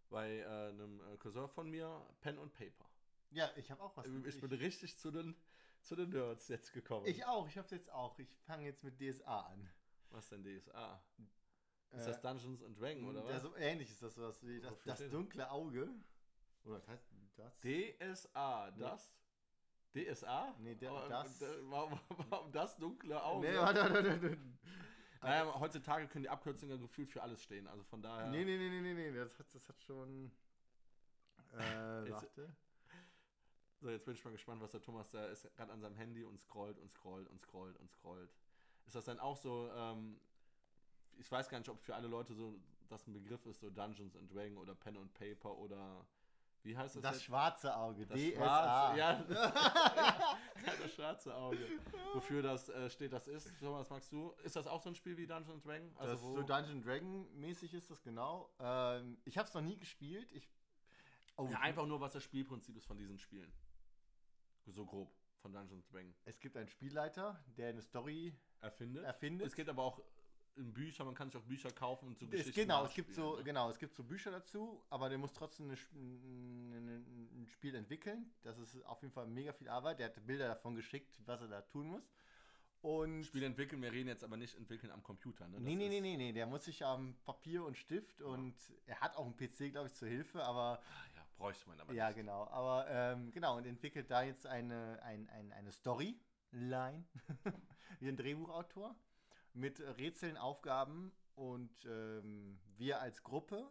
[0.09, 2.85] bei äh, einem äh, Cousin von mir Pen und Paper.
[3.31, 4.05] ja, ich habe auch was.
[4.05, 5.33] Ich, bin richtig zu den,
[5.81, 7.05] zu den Nerds jetzt gekommen.
[7.05, 8.19] ich auch, ich habe es jetzt auch.
[8.19, 9.69] Ich fange jetzt mit DSA an.
[10.09, 11.01] Was denn DSA?
[11.91, 13.41] Ist Äh, das Dungeons and Dragons oder Ja, was?
[13.43, 15.09] so ähnlich ist das was wie das, Wofür das das?
[15.11, 15.89] dunkle Auge.
[16.65, 17.59] Oder was heißt das?
[17.59, 19.11] DSA, das?
[19.93, 20.55] DSA?
[20.59, 23.47] Nee, der- Aber, das- Warum, warum das dunkle Auge?
[23.49, 24.37] Nee, warte, warte, warte.
[25.21, 27.67] naja, heutzutage können die Abkürzungen gefühlt für alles stehen.
[27.67, 28.27] Also von daher.
[28.27, 30.31] Nee, nee, nee, nee, nee, nee, das hat, das hat schon.
[31.53, 31.57] Äh,
[32.11, 32.55] warte.
[33.81, 35.43] So, jetzt bin ich mal gespannt, was der Thomas da ist.
[35.55, 38.33] Gerade an seinem Handy und scrollt und scrollt und scrollt und scrollt.
[38.85, 40.19] Ist das dann auch so, ähm,
[41.17, 44.15] ich weiß gar nicht, ob für alle Leute so das ein Begriff ist, so Dungeons
[44.15, 46.05] and Dragons oder Pen and Paper oder
[46.65, 47.01] wie heißt das?
[47.03, 47.23] Das jetzt?
[47.25, 48.35] schwarze Auge, Das DSA.
[48.35, 49.23] schwarze, ja.
[50.81, 51.59] das schwarze Auge.
[52.13, 53.57] Wofür das äh, steht, das ist.
[53.59, 54.31] Thomas, magst du?
[54.43, 55.95] Ist das auch so ein Spiel wie Dungeons and Dragons?
[55.97, 58.51] das so Dungeon Dragon mäßig ist das genau.
[58.59, 60.31] Ähm, ich habe es noch nie gespielt.
[60.31, 60.49] Ich,
[61.37, 63.53] oh, ja, einfach nur, was das Spielprinzip ist von diesen Spielen.
[64.65, 66.19] So grob von Dungeons and Dragons.
[66.25, 69.03] Es gibt einen Spielleiter, der eine Story Erfindet.
[69.03, 69.47] erfindet.
[69.47, 70.01] Es geht aber auch
[70.57, 73.13] in Büchern, man kann sich auch Bücher kaufen und so Es, Geschichten genau, es gibt
[73.13, 73.43] so, ne?
[73.43, 76.87] genau, es gibt so Bücher dazu, aber der muss trotzdem eine, ein,
[77.41, 78.31] ein, Spiel entwickeln.
[78.41, 79.99] Das ist auf jeden Fall mega viel Arbeit.
[79.99, 82.09] Der hat Bilder davon geschickt, was er da tun muss.
[82.81, 85.55] Und Spiel entwickeln, wir reden jetzt aber nicht entwickeln am Computer, ne?
[85.55, 88.99] Das nee, nee, nee, nee, nee, der muss sich am Papier und Stift und er
[89.01, 92.07] hat auch einen PC, glaube ich, zur Hilfe, aber Ah, Ja, bräuchte man aber ja,
[92.07, 92.17] nicht.
[92.17, 96.15] genau, aber ähm, genau und entwickelt da jetzt eine, ein, ein, eine Storyline
[97.99, 98.95] wie ein Drehbuchautor
[99.55, 103.67] mit Rätseln, Aufgaben und ähm, wir als Gruppe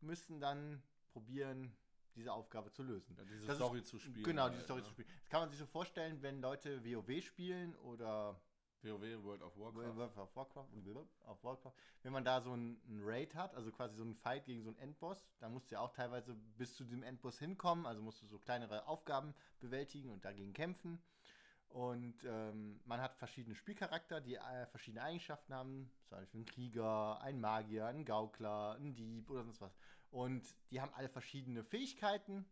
[0.00, 1.74] müssen dann probieren,
[2.14, 3.16] diese Aufgabe zu lösen.
[3.16, 4.24] Ja, diese Das ist- Story zu spielen.
[4.24, 4.84] Genau, halt, diese Story ne?
[4.86, 5.08] zu spielen.
[5.22, 8.40] Das kann man sich so vorstellen, wenn Leute WoW spielen oder
[8.82, 9.76] WoW, World of Warcraft.
[9.96, 11.72] World of Warcraft, auf Warcraft.
[12.02, 14.68] Wenn man da so einen, einen Raid hat, also quasi so einen Fight gegen so
[14.68, 18.20] einen Endboss, dann musst du ja auch teilweise bis zu dem Endboss hinkommen, also musst
[18.22, 21.00] du so kleinere Aufgaben bewältigen und dagegen kämpfen.
[21.74, 27.20] Und ähm, man hat verschiedene Spielcharakter, die äh, verschiedene Eigenschaften haben, zum Beispiel ein Krieger,
[27.20, 29.76] ein Magier, ein Gaukler, ein Dieb oder sonst was.
[30.12, 32.44] Und die haben alle verschiedene Fähigkeiten,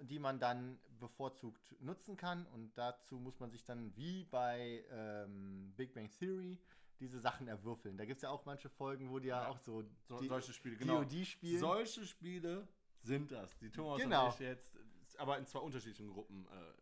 [0.00, 2.46] die man dann bevorzugt nutzen kann.
[2.46, 6.58] Und dazu muss man sich dann wie bei ähm, Big Bang Theory
[7.00, 7.98] diese Sachen erwürfeln.
[7.98, 9.48] Da gibt es ja auch manche Folgen, wo die ja, Ja.
[9.50, 11.02] auch so, So, die, solche Spiele, genau.
[11.04, 11.60] DOD spielen.
[11.60, 12.66] Solche Spiele
[13.02, 14.28] sind das, die Thomas Genau.
[14.28, 14.74] und ich jetzt,
[15.18, 16.72] aber in zwei unterschiedlichen Gruppen äh,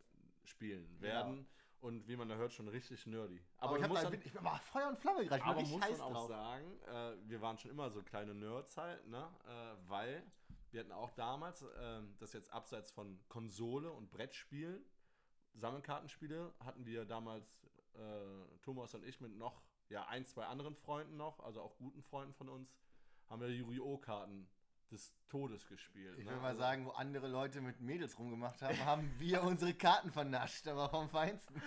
[0.49, 1.47] spielen werden.
[1.81, 3.41] Und wie man da hört, schon richtig nerdy.
[3.59, 5.37] aber ich, hab muss da, dann- bin, ich bin mal Feuer und Flamme gerade.
[5.37, 6.29] Ich bin Aber richtig muss man auch drauf.
[6.29, 9.31] sagen, äh, wir waren schon immer so kleine Nerds halt, ne?
[9.47, 10.25] Äh, weil
[10.73, 14.85] wir hatten auch damals, ähm, das jetzt abseits von Konsole und Brettspielen,
[15.55, 21.17] Sammelkartenspiele, hatten wir damals äh, Thomas und ich mit noch ja, ein, zwei anderen Freunden
[21.17, 22.75] noch, also auch guten Freunden von uns,
[23.29, 23.99] haben wir Yu-Gi-Oh!
[23.99, 24.49] Karten
[24.91, 26.19] des Todes gespielt.
[26.19, 26.31] Ich ne?
[26.33, 30.11] will mal Also- sagen, wo andere Leute mit Mädels rumgemacht haben, haben wir unsere Karten
[30.11, 31.61] vernascht, aber vom Feinsten.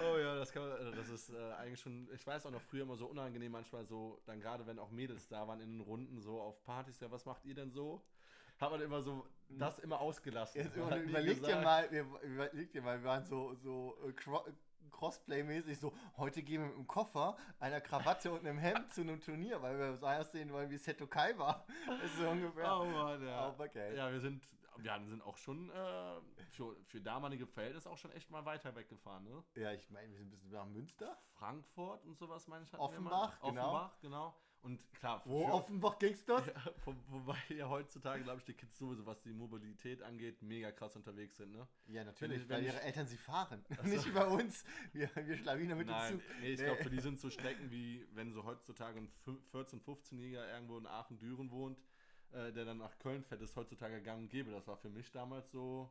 [0.00, 2.82] Oh ja, das, kann, man- das ist äh, eigentlich schon, ich weiß auch noch früher
[2.82, 6.20] immer so unangenehm, manchmal so, dann gerade wenn auch Mädels da waren in den Runden,
[6.20, 8.02] so auf Partys, ja, was macht ihr denn so?
[8.58, 10.60] Hat man immer so das immer ausgelassen.
[10.60, 14.12] Jetzt, überleg dir mal, wir, überleg dir mal, wir waren so, so äh,
[15.00, 19.00] Cro Crossplay-mäßig, so, heute gehen wir mit einem Koffer, einer Krawatte und einem Hemd zu
[19.00, 21.64] einem Turnier, weil wir so aussehen wollen wie Seto Kaiba.
[21.86, 22.76] Das ist so ungefähr.
[22.78, 23.36] Oh Mann, ja.
[23.36, 23.96] Aber okay.
[23.96, 24.46] Ja, wir sind,
[24.76, 26.20] wir sind auch schon äh,
[26.50, 29.42] für, für damalige Verhältnisse auch schon echt mal weiter weggefahren, ne?
[29.54, 31.16] Ja, ich meine, wir sind ein bisschen nach Münster.
[31.32, 32.78] Frankfurt und sowas, meine ich.
[32.78, 33.62] Offenbach, genau.
[33.62, 34.34] Offenbach, genau.
[34.62, 36.46] Und klar, Wo für- Offenbach ging's das?
[36.46, 36.52] Ja,
[36.84, 40.94] wo, wobei ja heutzutage, glaube ich, die Kids sowieso, was die Mobilität angeht, mega krass
[40.96, 41.66] unterwegs sind, ne?
[41.86, 43.64] Ja, natürlich, Wenn weil ich- ihre Eltern sie fahren.
[43.76, 43.82] so.
[43.88, 44.62] Nicht bei uns.
[44.92, 46.28] Wir, wir Schlawiner mit Nein, dem Zug.
[46.40, 46.64] nee, ich Nee.
[46.66, 50.76] glaube, für die sind so Strecken wie, wenn so heutzutage ein fün- 14-, 15-Jähriger irgendwo
[50.76, 51.78] in Aachen-Düren wohnt,
[52.32, 54.50] äh, der dann nach Köln fährt, ist heutzutage gang und gäbe.
[54.50, 55.90] Das war für mich damals so,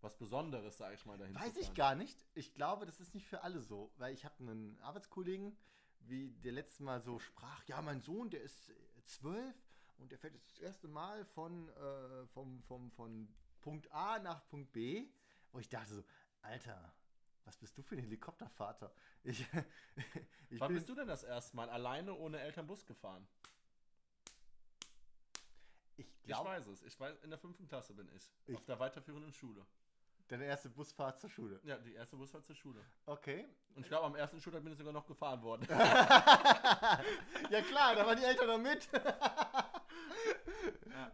[0.00, 2.16] was Besonderes, sag ich mal, dahin Weiß ich gar nicht.
[2.34, 5.56] Ich glaube, das ist nicht für alle so, weil ich habe einen Arbeitskollegen,
[6.08, 9.54] wie der letzte Mal so sprach, ja, mein Sohn, der ist äh, zwölf
[9.98, 13.28] und der fährt jetzt das erste Mal von, äh, vom, vom, von
[13.60, 15.08] Punkt A nach Punkt B.
[15.52, 16.04] Und ich dachte so,
[16.42, 16.94] Alter,
[17.44, 18.92] was bist du für ein Helikoptervater?
[19.24, 19.40] Ich,
[20.50, 23.26] ich Wann bin, bist du denn das erste Mal alleine ohne Eltern Bus gefahren?
[25.96, 26.82] ich Ich glaube, weiß es.
[26.84, 28.32] Ich weiß, in der fünften Klasse bin ich.
[28.46, 29.66] Ich- auf der weiterführenden Schule.
[30.28, 31.60] Deine erste Busfahrt zur Schule.
[31.64, 32.84] Ja, die erste Busfahrt zur Schule.
[33.06, 33.46] Okay.
[33.74, 35.66] Und ich glaube, am ersten Schultag bin ich sogar noch gefahren worden.
[37.50, 38.88] ja klar, da waren die Eltern noch mit.
[40.90, 41.12] Ja.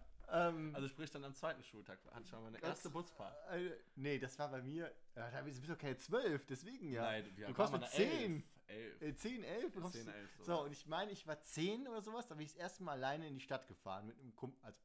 [0.49, 3.37] ähm, Also sprich dann am zweiten Schultag hatte ich mal meine erste Busfahrt.
[3.51, 4.93] Äh, nee, das war bei mir.
[5.15, 7.03] Ja, da bist du doch keine 12, deswegen ja.
[7.03, 8.43] Nein, wir du kommst mit 10.
[8.67, 9.03] Elf.
[9.03, 9.75] Äh, 10, 11.
[9.75, 10.45] du kommst 10, du- 11, so.
[10.45, 12.93] so, und ich meine, ich war 10 oder sowas, da bin ich das erste Mal
[12.93, 14.59] alleine in die Stadt gefahren mit einem Kumpel.
[14.65, 14.81] Also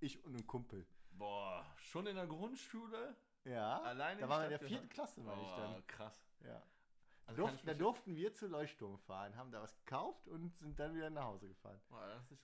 [0.00, 0.86] ich und einem Kumpel.
[1.12, 3.16] Boah, schon in der Grundschule?
[3.44, 3.80] Ja.
[3.82, 4.88] Alleine da waren wir in der vierten?
[4.88, 5.72] Klasse, meine ich dann.
[5.72, 6.20] Boah, krass.
[6.44, 6.62] Ja.
[7.26, 10.94] Also ich da durften wir zu Leuchtturm fahren, haben da was gekauft und sind dann
[10.94, 11.80] wieder nach Hause gefahren.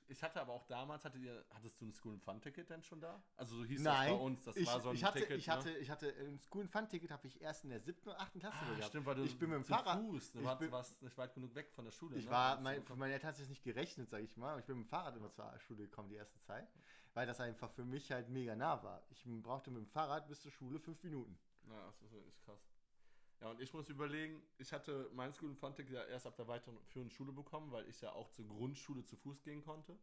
[0.08, 2.98] Ich hatte aber auch damals, hattet ihr, hattest du ein School Fun Ticket denn schon
[2.98, 3.22] da?
[3.36, 5.36] Also so hieß Nein, das bei uns, das ich, war so ein ich hatte, Ticket.
[5.36, 5.52] ich ne?
[5.52, 8.38] hatte, ich hatte ein School Fun Ticket habe ich erst in der siebten oder achten
[8.38, 8.84] Klasse Ah, gehabt.
[8.84, 9.98] stimmt, weil du ich bin mit dem Fahrrad.
[10.00, 12.16] Fuß, du ich warst, bin- warst nicht weit genug weg von der Schule.
[12.16, 12.30] Ich ne?
[12.30, 14.58] war, mein, du für meine Eltern hat es nicht gerechnet, sage ich mal.
[14.60, 16.66] Ich bin mit dem Fahrrad immer zur Schule gekommen die erste Zeit,
[17.14, 19.02] weil das einfach für mich halt mega nah war.
[19.10, 21.38] Ich brauchte mit dem Fahrrad bis zur Schule fünf Minuten.
[21.68, 22.60] Ja, das ist wirklich krass.
[23.40, 27.10] Ja, und ich muss überlegen, ich hatte mein School Ticket ja erst ab der weiterführenden
[27.10, 29.98] Schule bekommen, weil ich ja auch zur Grundschule zu Fuß gehen konnte.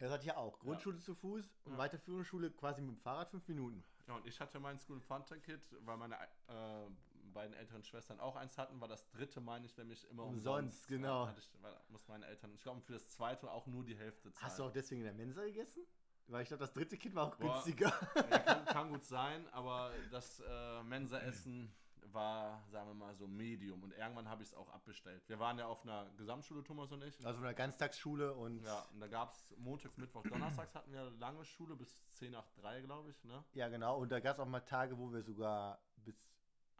[0.00, 0.58] Hatte ich ja auch.
[0.58, 1.78] Grundschule zu Fuß und Ja.
[1.78, 3.84] weiterführende Schule quasi mit dem Fahrrad fünf Minuten.
[4.06, 6.16] Ja, und ich hatte mein School Fun Ticket, weil meine
[6.48, 6.86] äh,
[7.32, 10.88] beiden älteren Schwestern auch eins hatten, war das dritte, meine ich, nämlich immer Umsonst, umsonst.
[10.88, 11.26] genau.
[11.26, 14.32] Ja, ich, weil, muss meine Eltern, ich glaube, für das zweite auch nur die Hälfte
[14.32, 14.44] zahlen.
[14.50, 15.86] Hast du auch deswegen in der Mensa gegessen?
[16.30, 17.54] Weil ich glaube, das dritte Kind war auch Boah.
[17.54, 17.92] günstiger.
[18.30, 21.72] Ja, kann, kann gut sein, aber das äh, Mensa-Essen
[22.12, 23.82] war, sagen wir mal, so Medium.
[23.82, 25.22] Und irgendwann habe ich es auch abbestellt.
[25.28, 27.14] Wir waren ja auf einer Gesamtschule, Thomas und ich.
[27.24, 31.10] Also in der Ganztagsschule und Ja, und da gab es montags, Mittwoch, Donnerstags hatten wir
[31.18, 33.24] lange Schule bis 10 nach 3, glaube ich.
[33.24, 33.44] Ne?
[33.54, 33.98] ja genau.
[33.98, 36.14] Und da gab es auch mal Tage, wo wir sogar bis,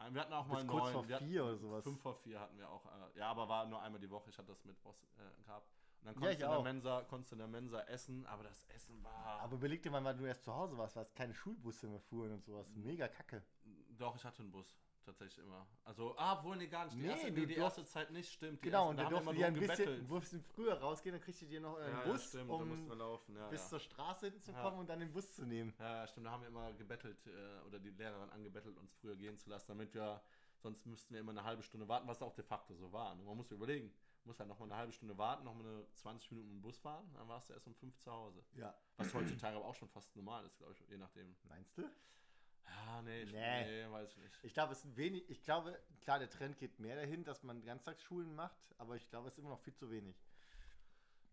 [0.09, 0.93] Wir hatten auch mal bis kurz neun.
[0.93, 1.83] vor vier oder sowas.
[1.83, 2.85] Fünf vor vier hatten wir auch.
[2.85, 4.29] Äh, ja, aber war nur einmal die Woche.
[4.29, 5.69] Ich hatte das Mittwochs äh, gehabt.
[6.01, 6.73] Und dann Ja, konntest, ich du in der.
[6.73, 9.41] Mensa, konntest du in der Mensa essen, aber das Essen war.
[9.41, 11.99] Aber überleg dir mal, weil du erst zu Hause warst, weil es keine Schulbusse mehr
[11.99, 12.67] fuhren und sowas.
[12.73, 13.43] Mega kacke.
[13.97, 14.75] Doch, ich hatte einen Bus.
[15.03, 15.65] Tatsächlich immer.
[15.83, 16.95] Also, ah, obwohl, nee, gar nicht.
[16.95, 18.59] Die, Nee, erste, nee, die erste Zeit nicht, stimmt.
[18.63, 21.41] Die Genau, erste, und da wir durften die ein bisschen, bisschen früher rausgehen, dann kriegst
[21.41, 23.35] du dir noch einen Ja, Bus, ja, stimmt, da mussten wir um laufen.
[23.35, 23.67] Ja, bis ja.
[23.69, 24.79] zur Straße hinzukommen Ja.
[24.79, 25.73] und dann den Bus zu nehmen.
[25.79, 29.15] Ja, ja, stimmt, da haben wir immer gebettelt äh, oder die Lehrerin angebettelt, uns früher
[29.15, 30.21] gehen zu lassen, damit wir,
[30.59, 33.11] sonst müssten wir immer eine halbe Stunde warten, was auch de facto so war.
[33.13, 33.91] Und man muss überlegen,
[34.23, 37.09] man muss halt nochmal eine halbe Stunde warten, nochmal eine 20 Minuten dem Bus fahren,
[37.15, 38.43] dann warst du erst um 5 zu Hause.
[38.53, 38.73] Ja.
[38.97, 41.35] Was heutzutage aber auch schon fast normal ist, glaube ich, je nachdem.
[41.49, 41.81] Meinst du?
[42.63, 43.85] Ja, nee, ich, Nee.
[43.87, 43.91] nee.
[43.91, 44.39] weiß ich nicht.
[44.43, 47.63] Ich glaube, es ist wenig, ich glaube, klar, der Trend geht mehr dahin, dass man
[47.63, 50.15] Ganztagsschulen macht, aber ich glaube, es ist immer noch viel zu wenig.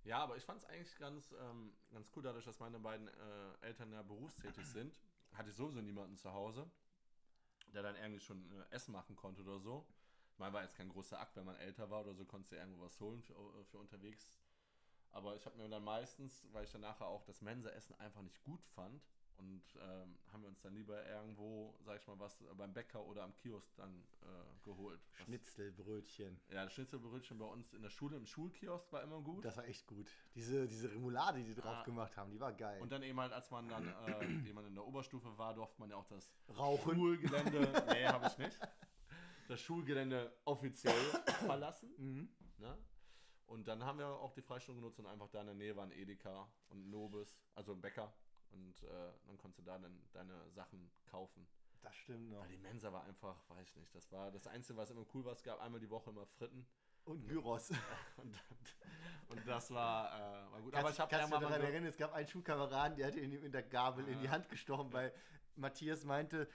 [0.04, 3.12] Ja, aber ich fand es eigentlich ganz, ähm, ganz cool, dadurch, dass meine beiden äh,
[3.60, 4.98] Eltern ja berufstätig sind,
[5.34, 6.68] hatte ich sowieso niemanden zu Hause,
[7.74, 9.86] der dann irgendwie schon äh, Essen machen konnte oder so.
[10.38, 12.82] Meine, war jetzt kein großer Akt, wenn man älter war oder so, konntest du irgendwo
[12.84, 14.38] was holen für, äh, für unterwegs.
[15.10, 18.42] Aber ich habe mir dann meistens, weil ich dann nachher auch das Mensa-Essen einfach nicht
[18.44, 19.02] gut fand,
[19.38, 23.22] und ähm, haben wir uns dann lieber irgendwo, sag ich mal, was beim Bäcker oder
[23.22, 24.26] am Kiosk dann äh,
[24.64, 25.00] geholt.
[25.16, 26.40] Was- Schnitzelbrötchen.
[26.48, 29.44] Ja, das Schnitzelbrötchen bei uns in der Schule, im Schulkiosk war immer gut.
[29.44, 30.08] Das war echt gut.
[30.34, 31.82] Diese, diese Remoulade, die die drauf Ah.
[31.84, 32.82] gemacht haben, die war geil.
[32.82, 35.90] Und dann eben halt, als man dann äh, jemand in der Oberstufe war, durfte man
[35.90, 36.96] ja auch das Rauchen.
[36.96, 38.58] Schulgelände, nee, habe ich nicht,
[39.48, 40.94] das Schulgelände offiziell
[41.46, 41.90] verlassen.
[41.96, 42.28] Mhm.
[42.58, 42.78] Ne?
[43.46, 45.90] Und dann haben wir auch die Freistunde genutzt und einfach da in der Nähe waren
[45.90, 48.12] Edeka und Nobis, also ein Bäcker.
[48.50, 51.46] Und äh, dann konntest du da dann deine Sachen kaufen.
[51.82, 52.42] Das stimmt noch.
[52.42, 55.24] Weil die Mensa war einfach, weiß ich nicht, das war das Einzige, was immer cool
[55.24, 55.32] war.
[55.32, 56.66] Es gab einmal die Woche immer Fritten.
[57.04, 57.70] Und Gyros.
[58.18, 58.34] Und,
[59.28, 60.72] und das war, äh, war gut.
[60.72, 63.32] Kannst, Aber ich habe ja mal daran erinnern, es gab einen Schulkameraden, der hat ihn
[63.32, 64.32] in der Gabel in die Ja.
[64.32, 65.12] Hand gestochen, weil
[65.56, 66.48] Matthias meinte,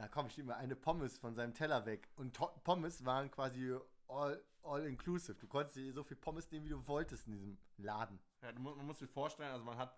[0.00, 2.08] da komm, ich nehme mal eine Pommes von seinem Teller weg.
[2.16, 2.32] Und
[2.64, 3.76] Pommes waren quasi
[4.08, 5.34] all, all inclusive.
[5.38, 8.18] Du konntest dir so viel Pommes nehmen, wie du wolltest in diesem Laden.
[8.40, 9.94] Ja, man muss sich vorstellen, also man hat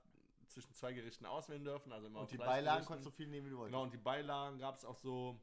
[0.49, 2.37] zwischen zwei Gerichten auswählen dürfen, also immer Und die.
[2.37, 3.73] Beilagen konntest du so viel nehmen, wie du wolltest.
[3.73, 5.41] Genau, und die Beilagen gab es auch so,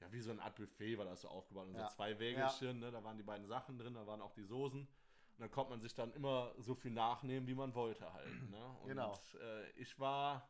[0.00, 1.68] ja, wie so eine Art Buffet war das so aufgebaut.
[1.68, 1.88] Und Ja.
[1.88, 4.80] so zwei Wägelchen, ne, da waren die beiden Sachen drin, da waren auch die Soßen.
[4.80, 8.50] Und dann konnte man sich dann immer so viel nachnehmen, wie man wollte halt.
[8.50, 8.76] Ne?
[8.82, 9.16] Und Genau.
[9.40, 10.48] äh, ich war,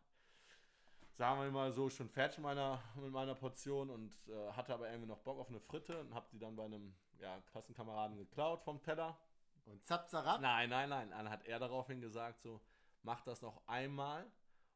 [1.17, 4.89] sagen wir mal so, schon fertig mit meiner, mit meiner Portion und äh, hatte aber
[4.89, 8.63] irgendwie noch Bock auf eine Fritte und habe die dann bei einem ja, Klassenkameraden geklaut
[8.63, 9.17] vom Teller.
[9.67, 10.41] Und zap, zarab.
[10.41, 11.11] Nein, nein, nein.
[11.11, 12.61] Dann hat er daraufhin gesagt, so,
[13.03, 14.27] mach das noch einmal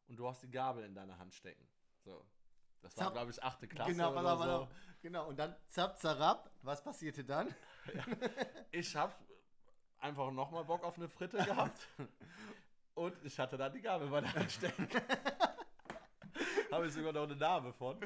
[0.08, 1.66] und du hast die Gabel in deiner Hand stecken.
[2.04, 2.24] So.
[2.80, 4.68] Das war, glaube ich, achte Klasse Genau, oder so.
[5.02, 5.28] genau.
[5.28, 6.50] Und dann zap, zarab.
[6.62, 7.48] Was passierte dann?
[7.92, 8.16] Dann?
[8.70, 9.12] Ich habe
[9.98, 11.88] einfach nochmal Bock auf eine Fritte gehabt.
[12.94, 14.88] Und ich hatte dann die Gabel bei der Anstecken.
[16.70, 17.96] Habe ich sogar noch eine Narbe von.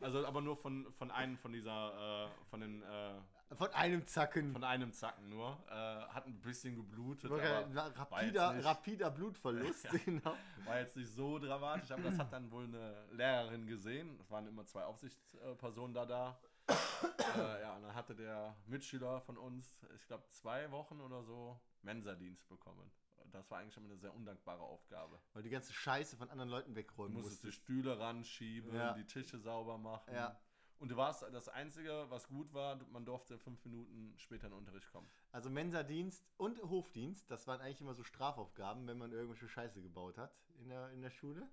[0.00, 3.14] Also aber nur von, von einem von dieser, äh, von den, äh,
[3.56, 4.52] Von einem Zacken.
[4.52, 5.58] von einem Zacken nur.
[5.68, 9.88] Äh, hat ein bisschen geblutet, jetzt rapider, nicht- rapider Blutverlust.
[10.04, 10.34] Genau.
[10.66, 11.90] war jetzt nicht so dramatisch.
[11.92, 14.18] Aber das hat dann wohl eine Lehrerin gesehen.
[14.20, 16.38] Es waren immer zwei Aufsichtspersonen da da.
[16.68, 21.58] äh, ja, und dann hatte der Mitschüler von uns, ich glaube, zwei Wochen oder so
[21.82, 22.90] Mensa-Dienst bekommen.
[23.32, 25.20] Das war eigentlich immer eine sehr undankbare Aufgabe.
[25.32, 27.62] Weil die ganze Scheiße von anderen Leuten Du wegräumen musstest die musstest.
[27.64, 28.92] Stühle ranschieben, Ja.
[28.94, 30.12] die Tische sauber machen.
[30.14, 30.38] Ja.
[30.78, 34.58] Und du warst das Einzige, was gut war, man durfte fünf Minuten später in den
[34.60, 35.10] Unterricht kommen.
[35.30, 40.16] Also Mensa-Dienst und Hofdienst, das waren eigentlich immer so Strafaufgaben, wenn man irgendwelche Scheiße gebaut
[40.16, 41.46] hat in der, in der Schule.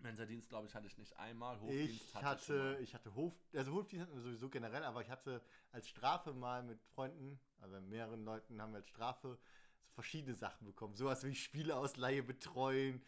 [0.00, 1.58] Mensa-Dienst, glaube ich, hatte ich nicht einmal.
[1.60, 2.80] Hofdienst Ich schon hatte, mal.
[2.82, 5.42] ich hatte Hof, also Hofdienst hatten wir sowieso generell, aber ich hatte
[5.72, 9.38] als Strafe mal mit Freunden, also mit mehreren Leuten haben wir als Strafe
[9.80, 10.94] so verschiedene Sachen bekommen.
[10.94, 13.02] Sowas wie Spieleausleihe betreuen,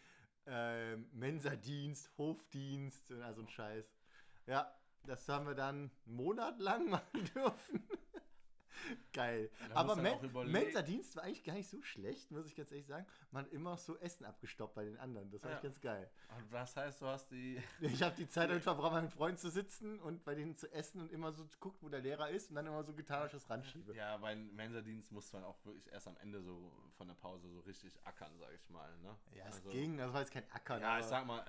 [0.47, 3.85] ähm, Mensa-Dienst, Hofdienst und also ein Scheiß.
[4.47, 4.75] Ja,
[5.07, 7.89] das haben wir dann einen Monat lang machen dürfen.
[9.13, 9.51] Geil.
[9.75, 13.07] Aber Mensa-Dienst war eigentlich gar nicht so schlecht, muss ich ganz ehrlich sagen.
[13.31, 15.31] Man hat immer so Essen abgestoppt bei den anderen.
[15.31, 15.57] Das war Ja.
[15.57, 16.11] echt ganz geil.
[16.37, 17.61] Und was heißt, du hast die.
[17.81, 21.01] Ich habe die Zeit damit verbracht, mit Freunden zu sitzen und bei denen zu essen
[21.01, 23.95] und immer so guckt, wo der Lehrer ist und dann immer so ich das ranschiebe.
[23.95, 27.61] Ja, bei Mensa-Dienst musste man auch wirklich erst am Ende so von der Pause so
[27.61, 28.91] richtig ackern, sag ich mal.
[28.99, 29.17] Ne?
[29.35, 30.81] Ja, es also, ging, das war jetzt kein Ackern.
[30.81, 31.45] Ja, ich sag mal,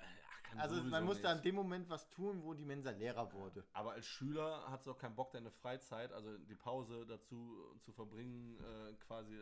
[0.51, 1.31] äh, ackern also man musste nicht.
[1.31, 3.63] an dem Moment was tun, wo die Mensa Lehrer wurde.
[3.73, 7.91] Aber als Schüler hat es auch keinen Bock, deine Freizeit, also die Pause dazu zu
[7.91, 9.39] verbringen, äh, quasi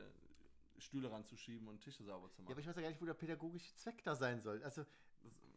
[0.78, 2.51] Stühle ranzuschieben und Tische sauber zu Ja, machen.
[2.53, 4.64] aber ich weiß ja gar nicht, wo der pädagogische Zweck da sein soll.
[4.64, 4.86] Also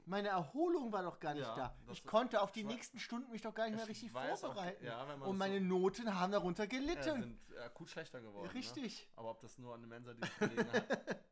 [0.05, 1.77] meine Erholung war doch gar nicht Ja, da.
[1.93, 4.55] Ich konnte auf die nächsten Stunden mich doch gar nicht mehr Ich richtig weiß auch,
[4.55, 4.85] vorbereiten.
[4.85, 7.23] ja, und meine so- Noten haben darunter äh, gelitten.
[7.23, 8.49] sind akut schlechter geworden.
[8.49, 8.55] Ne?
[8.55, 9.09] Richtig.
[9.15, 10.87] Aber ob das nur an dem Mensa-Dienst gelegen hat.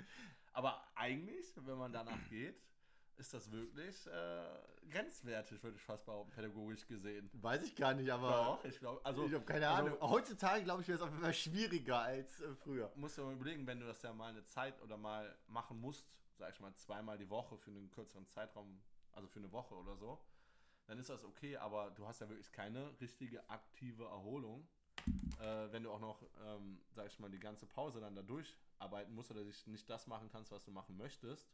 [0.53, 2.61] Aber eigentlich, wenn man danach geht,
[3.21, 7.31] ist das wirklich äh, grenzwertig, würde ich fast behaupten, pädagogisch gesehen.
[7.35, 10.01] Weiß ich gar nicht, aber Doch, ich glaube, also ich habe keine also- Ahnung.
[10.11, 12.91] Heutzutage, glaube ich, wäre es auf jeden Fall schwieriger als äh, früher.
[12.97, 16.09] musst du mal überlegen, wenn du das ja mal eine Zeit oder mal machen musst,
[16.39, 18.81] sag ich mal zweimal die Woche für einen kürzeren Zeitraum,
[19.13, 20.19] also für eine Woche oder so,
[20.87, 24.67] dann ist das okay, aber du hast ja wirklich keine richtige aktive Erholung.
[25.41, 29.15] Äh, wenn du auch noch, ähm, sag ich mal, die ganze Pause dann da durcharbeiten
[29.15, 31.47] musst oder dich nicht das machen kannst, was du machen möchtest,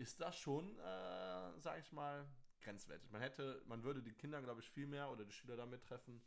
[0.00, 2.26] ist das schon, äh, sag ich mal,
[2.62, 3.10] grenzwertig.
[3.10, 6.22] Man hätte, man würde die Kinder, glaube ich, viel mehr oder die Schüler damit treffen,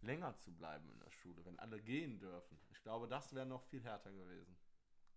[0.00, 2.58] länger zu bleiben in der Schule, wenn alle gehen dürfen.
[2.70, 4.56] Ich glaube, das wäre noch viel härter gewesen.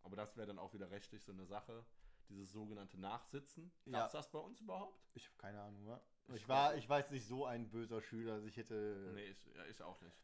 [0.03, 1.83] Aber das wäre dann auch wieder rechtlich so eine Sache,
[2.29, 3.71] dieses sogenannte Nachsitzen.
[3.89, 5.03] Gab es das bei uns überhaupt?
[5.15, 6.01] Ich habe keine Ahnung, wa?
[6.35, 9.11] Ich war, ich war jetzt nicht so ein böser Schüler, also ich hätte.
[9.15, 10.21] Nee, ich, ja, ich auch nicht.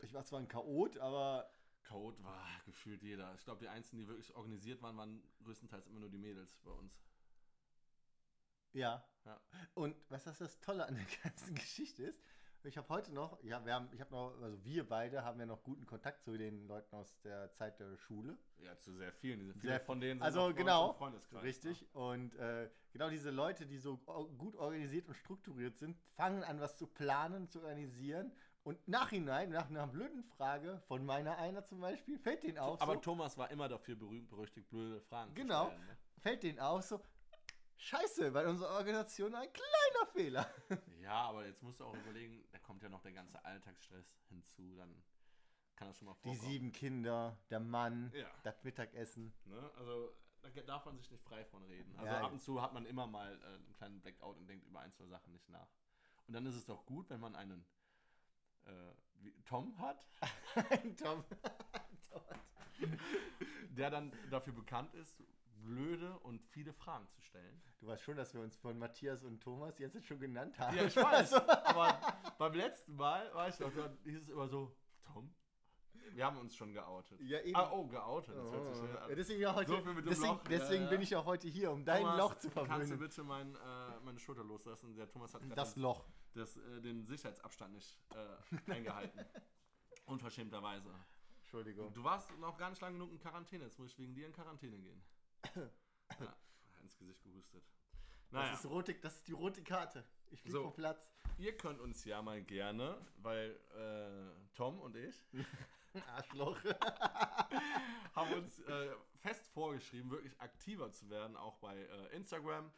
[0.00, 1.48] Ich war zwar ein Chaot, aber
[1.84, 3.34] Chaot war gefühlt jeder.
[3.36, 6.70] Ich glaube, die Einzigen, die wirklich organisiert waren, waren größtenteils immer nur die Mädels bei
[6.70, 7.00] uns.
[8.74, 9.04] Ja.
[9.24, 9.40] Ja.
[9.72, 12.20] Und was das, das Tolle an der ganzen Geschichte ist,
[12.66, 15.44] ich habe heute noch, ja, wir haben, ich habe noch, also wir beide haben ja
[15.44, 18.38] noch guten Kontakt zu den Leuten aus der Zeit der Schule.
[18.58, 19.40] Ja, zu sehr vielen.
[19.40, 20.92] Diese Sehr viele von denen sind also genau,
[21.42, 21.82] Richtig.
[21.82, 21.88] Ne?
[21.92, 23.98] Und äh, genau diese Leute, die so
[24.38, 28.32] gut organisiert und strukturiert sind, fangen an, was zu planen, zu organisieren.
[28.62, 32.94] Und nachhinein, nach einer blöden Frage von meiner einer zum Beispiel, fällt denen auf, Aber
[32.94, 35.66] so, Thomas war immer dafür berühmt, berüchtigt, blöde Fragen Genau.
[35.66, 35.86] zu stellen.
[35.86, 35.96] Ne?
[36.24, 37.00] fällt denen auf, so,
[37.84, 40.50] scheiße, bei unserer Organisation ein kleiner Fehler.
[41.00, 44.74] Ja, aber jetzt musst du auch überlegen, da kommt ja noch der ganze Alltagsstress hinzu,
[44.76, 45.02] dann
[45.76, 46.50] kann das schon mal Die vorkommen.
[46.50, 48.30] sieben Kinder, der Mann, Ja.
[48.42, 49.32] das Mittagessen.
[49.44, 49.70] Ne?
[49.76, 51.94] Also da darf man sich nicht frei von reden.
[51.98, 54.66] Also Ja, ab und zu hat man immer mal äh, einen kleinen Blackout und denkt
[54.66, 55.68] über ein, zwei Sachen nicht nach.
[56.26, 57.66] Und dann ist es doch gut, wenn man einen
[58.66, 58.92] äh,
[59.44, 60.06] Tom hat,
[60.70, 61.24] Ein Tom.
[62.10, 62.22] Tom.
[63.70, 65.16] der dann dafür bekannt ist,
[65.64, 67.62] blöde und viele Fragen zu stellen.
[67.80, 70.76] Du weißt schon, dass wir uns von Matthias und Thomas jetzt schon genannt haben.
[70.76, 71.32] Ja, ich weiß.
[71.64, 71.98] aber
[72.38, 75.34] beim letzten Mal, weißt du, da hieß es immer so, Tom?
[76.12, 77.20] Wir haben uns schon geoutet.
[77.22, 77.56] Ja, eben.
[77.56, 78.36] Ah, oh, geoutet.
[78.36, 80.90] Das hört sich so Ja, deswegen heute, So viel mit dem deswegen, Loch, deswegen ja,
[80.90, 82.98] bin ich auch heute hier, um dein Thomas, Loch zu Kannst du verwöhnen.
[82.98, 84.94] bitte mein, äh, meine Schulter loslassen?
[84.94, 86.06] Der Thomas hat Das Loch.
[86.34, 89.18] das, äh, den Sicherheitsabstand nicht äh, eingehalten.
[90.06, 90.90] Unverschämterweise.
[91.40, 91.92] Entschuldigung.
[91.94, 93.64] Du warst noch gar nicht lange genug in Quarantäne.
[93.64, 95.02] Jetzt muss ich wegen dir in Quarantäne gehen.
[95.54, 96.36] Ja,
[96.80, 97.62] ins Gesicht gehustet.
[98.30, 100.04] Naja, Das, ist rote, das ist die rote Karte.
[100.30, 100.62] Ich fliege So.
[100.64, 101.08] vom Platz.
[101.38, 105.24] ihr könnt uns ja mal gerne, weil äh, Tom und ich
[106.08, 106.58] Arschloch.
[108.14, 112.70] haben uns äh, fest vorgeschrieben, wirklich aktiver zu werden, auch bei äh, Instagram.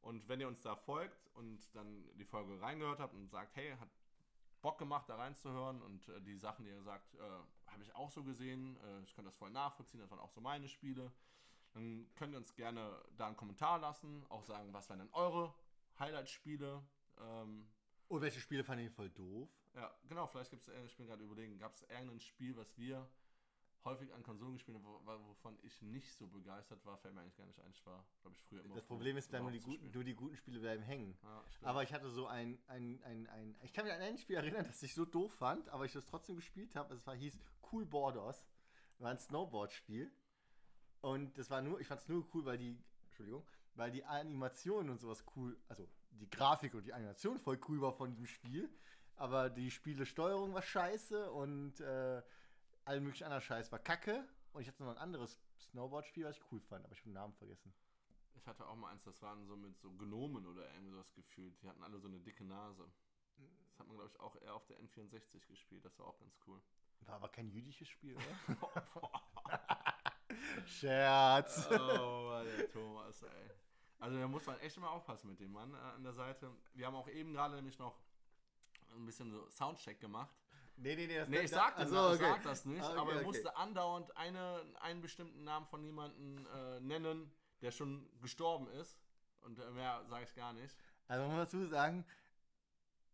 [0.00, 3.74] Und wenn ihr uns da folgt und dann die Folge reingehört habt und sagt, hey,
[3.78, 3.88] hat
[4.60, 7.18] Bock gemacht, da reinzuhören und äh, die Sachen, die ihr sagt, äh,
[7.66, 10.40] habe ich auch so gesehen, äh, ich kann das voll nachvollziehen, das waren auch so
[10.40, 11.12] meine Spiele,
[11.74, 15.54] dann könnt ihr uns gerne da einen Kommentar lassen, auch sagen, was wären denn eure
[15.98, 16.82] Highlight-Spiele.
[17.18, 17.66] Ähm,
[18.08, 19.48] Und welche Spiele fand ich voll doof?
[19.74, 23.08] ja, genau, vielleicht gibt es, ich bin gerade überlegen, gab es irgendein Spiel, was wir
[23.84, 27.36] häufig an Konsolen gespielt haben, wo- wovon ich nicht so begeistert war, fällt mir eigentlich
[27.36, 27.70] gar nicht ein.
[27.72, 30.36] Ich war, glaube ich, früher immer Das Problem ist, nur die, guten, nur die guten
[30.36, 31.18] Spiele bleiben hängen.
[31.22, 31.44] Ja.
[31.62, 34.64] Aber ich hatte so ein, ein, ein, ein, ich kann mich an ein Spiel erinnern,
[34.66, 36.94] das ich so doof fand, aber ich das trotzdem gespielt habe.
[36.94, 37.38] Es war, hieß
[37.70, 38.46] Cool Borders.
[38.98, 40.10] War ein Snowboard-Spiel.
[41.04, 42.78] Und das war nur, ich fand es nur cool, weil die,
[43.08, 43.44] Entschuldigung,
[43.74, 47.92] weil die Animationen und sowas cool, also die Grafik und die Animation voll cool war
[47.92, 48.70] von diesem Spiel.
[49.16, 52.22] Aber die Spielesteuerung war scheiße und äh,
[52.86, 54.26] all möglichen anderen Scheiß war kacke.
[54.54, 57.14] Und ich hatte noch ein anderes Snowboard-Spiel, was ich cool fand, aber ich habe den
[57.14, 57.74] Namen vergessen.
[58.36, 61.62] Ich hatte auch mal eins, das waren so mit so Gnomen oder irgendwie sowas gefühlt.
[61.62, 62.90] Die hatten alle so eine dicke Nase.
[63.66, 65.84] Das hat man, glaube ich, auch eher auf der N64 gespielt.
[65.84, 66.62] Das war auch ganz cool.
[67.00, 69.20] War aber kein jüdisches Spiel, oder?
[70.66, 71.68] Scherz.
[71.70, 73.50] oh, der Thomas, ey.
[73.98, 76.50] Also da muss man echt immer aufpassen mit dem Mann äh, an der Seite.
[76.74, 77.98] Wir haben auch eben gerade nämlich noch
[78.94, 80.34] ein bisschen so Soundcheck gemacht.
[80.76, 82.98] Nee, nee, nee, das Nee, ich sag, das, Achso, ich sag das nicht, Ah, okay,
[82.98, 83.26] aber er okay.
[83.26, 88.98] musste andauernd eine, einen bestimmten Namen von jemandem äh, nennen, der schon gestorben ist.
[89.40, 90.74] Und mehr sage ich gar nicht.
[91.06, 92.04] Also man muss dazu sagen,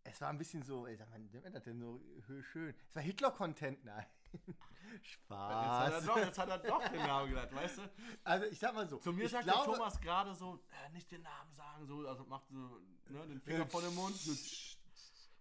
[0.05, 2.75] es war ein bisschen so, ey, sag mal, nennt das denn so hö- schön?
[2.89, 4.07] Es war Hitler-Content, nein.
[4.33, 6.05] Jetzt hat, Spaß.
[6.05, 7.83] doch, jetzt hat er doch den Namen genannt, weißt du?
[8.25, 11.11] Also ich sag mal so, Zu mir sagt glaube, der Thomas gerade so, äh, nicht
[11.11, 14.17] den Namen sagen, so, also macht so ne, den Finger vor den Mund.
[14.17, 14.33] So,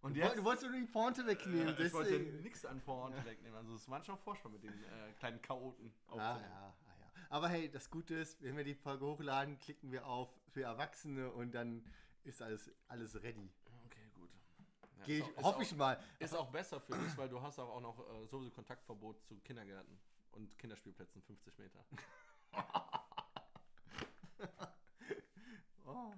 [0.02, 3.26] und du, jetzt, du wolltest nur die Pointe wegnehmen, äh, ich wollte nichts an Pointe
[3.26, 3.58] wegnehmen.
[3.58, 5.92] Also es ist manchmal furchtbar mit den äh, kleinen Chaoten.
[6.08, 6.76] Ah, ja, ah, ja.
[7.30, 11.32] Aber hey, das Gute ist, wenn wir die Folge hochladen, klicken wir auf für Erwachsene
[11.32, 11.84] und dann
[12.24, 13.52] ist alles, alles ready.
[15.00, 15.98] Ja, Geh ich, hoffe ich mal.
[16.20, 19.98] Ist auch besser für dich, weil du hast auch noch äh, sowieso Kontaktverbot zu Kindergärten
[20.32, 21.86] und Kinderspielplätzen 50 Meter.
[25.86, 26.14] Oh.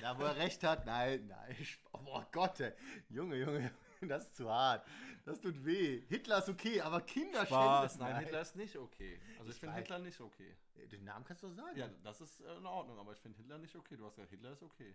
[0.00, 1.56] Da, wo er recht hat, nein, nein.
[1.92, 2.72] Oh Gott, ey.
[3.08, 3.70] Junge, Junge,
[4.00, 4.86] das ist zu hart.
[5.24, 6.02] Das tut weh.
[6.08, 9.20] Hitler ist okay, aber Kinder Spaß, nein, Hitler ist nicht okay.
[9.38, 9.76] Also ich, Ich finde.
[9.76, 10.56] Hitler nicht okay.
[10.90, 11.78] Den Namen kannst du sagen.
[11.78, 13.96] Ja, das ist äh, in Ordnung, aber ich finde Hitler nicht okay.
[13.96, 14.94] Du hast gesagt, Hitler ist okay.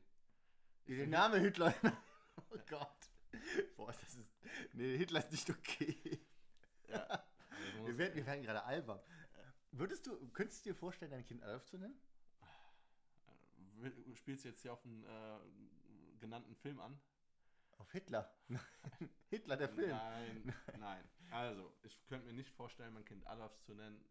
[0.86, 1.74] Ich Der Name Hitler.
[2.52, 3.10] Oh Gott.
[3.76, 4.38] Boah, das ist.
[4.74, 6.20] Nee, Hitler ist nicht okay.
[6.88, 7.24] Ja.
[7.76, 9.00] Also Wir werden, wir werden gerade albern.
[9.72, 12.00] Würdest du, könntest du dir vorstellen, dein Kind Adolf zu nennen?
[13.82, 17.00] Du spielst jetzt hier auf einen äh, genannten Film an?
[17.78, 18.34] Auf Hitler.
[19.30, 19.90] Hitler, der Film.
[19.90, 21.10] Nein, nein.
[21.32, 24.04] Also, ich könnte mir nicht vorstellen, mein Kind Adolf zu nennen.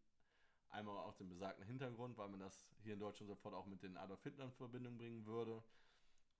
[0.70, 3.96] Einmal aus dem besagten Hintergrund, weil man das hier in Deutschland sofort auch mit den
[3.96, 5.62] Adolf Hitler in Verbindung bringen würde.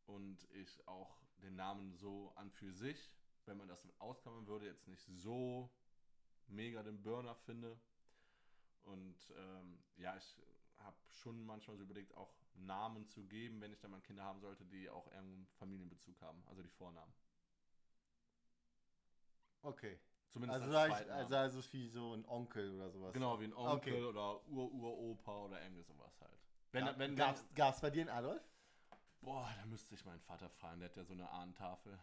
[0.08, 3.12] Und ich auch den Namen so an für sich,
[3.44, 5.70] wenn man das ausklammern würde, jetzt nicht so
[6.46, 7.78] mega den Burner finde.
[8.84, 10.40] Und ähm, ja, ich
[10.78, 14.40] habe schon manchmal so überlegt, auch Namen zu geben, wenn ich dann mal Kinder haben
[14.40, 17.12] sollte, die auch irgendeinen Familienbezug haben, also die Vornamen.
[19.62, 20.00] Okay.
[20.30, 23.12] Zumindest Also, als ich, also, also ist wie so ein Onkel oder sowas.
[23.12, 24.04] Genau, wie ein Onkel Okay.
[24.04, 26.38] oder Ur-Uropa oder irgendwie sowas halt.
[26.72, 28.42] Wenn, Gab, wenn, wenn, gab's, gab's bei dir einen Adolf?
[29.20, 31.98] Boah, da müsste ich meinen Vater fragen, der hat ja so eine Ahnentafel.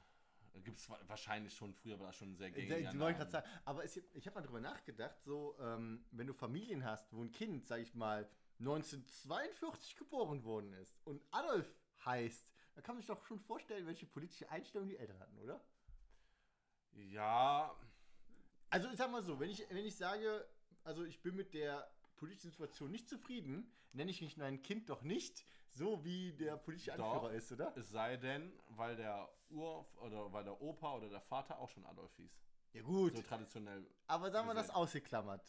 [0.64, 3.50] Gibt es wahrscheinlich schon früher, war das schon sehr Die gängiger wollte gerade sagen.
[3.66, 7.32] Aber es, ich habe mal drüber nachgedacht, so, ähm, wenn du Familien hast, wo ein
[7.32, 11.68] Kind, sag ich mal, 1942 geboren worden ist und Adolf
[12.06, 15.62] heißt, da kann man sich doch schon vorstellen, welche politische Einstellung die Eltern hatten, oder?
[16.94, 17.76] Ja,
[18.70, 20.48] Also ich sag mal so, wenn ich, wenn ich sage,
[20.84, 25.02] also ich bin mit der politischen Situation nicht zufrieden, nenne ich nicht mein Kind doch
[25.02, 25.46] nicht
[25.76, 27.14] so, wie der politische Doch.
[27.16, 27.76] Anführer ist, oder?
[27.76, 31.86] es sei denn, weil der Ur- oder weil der Opa oder der Vater auch schon
[31.86, 32.42] Adolf hieß.
[32.74, 33.86] Ja gut, So traditionell.
[34.08, 35.42] aber sagen wir das ausgeklammert.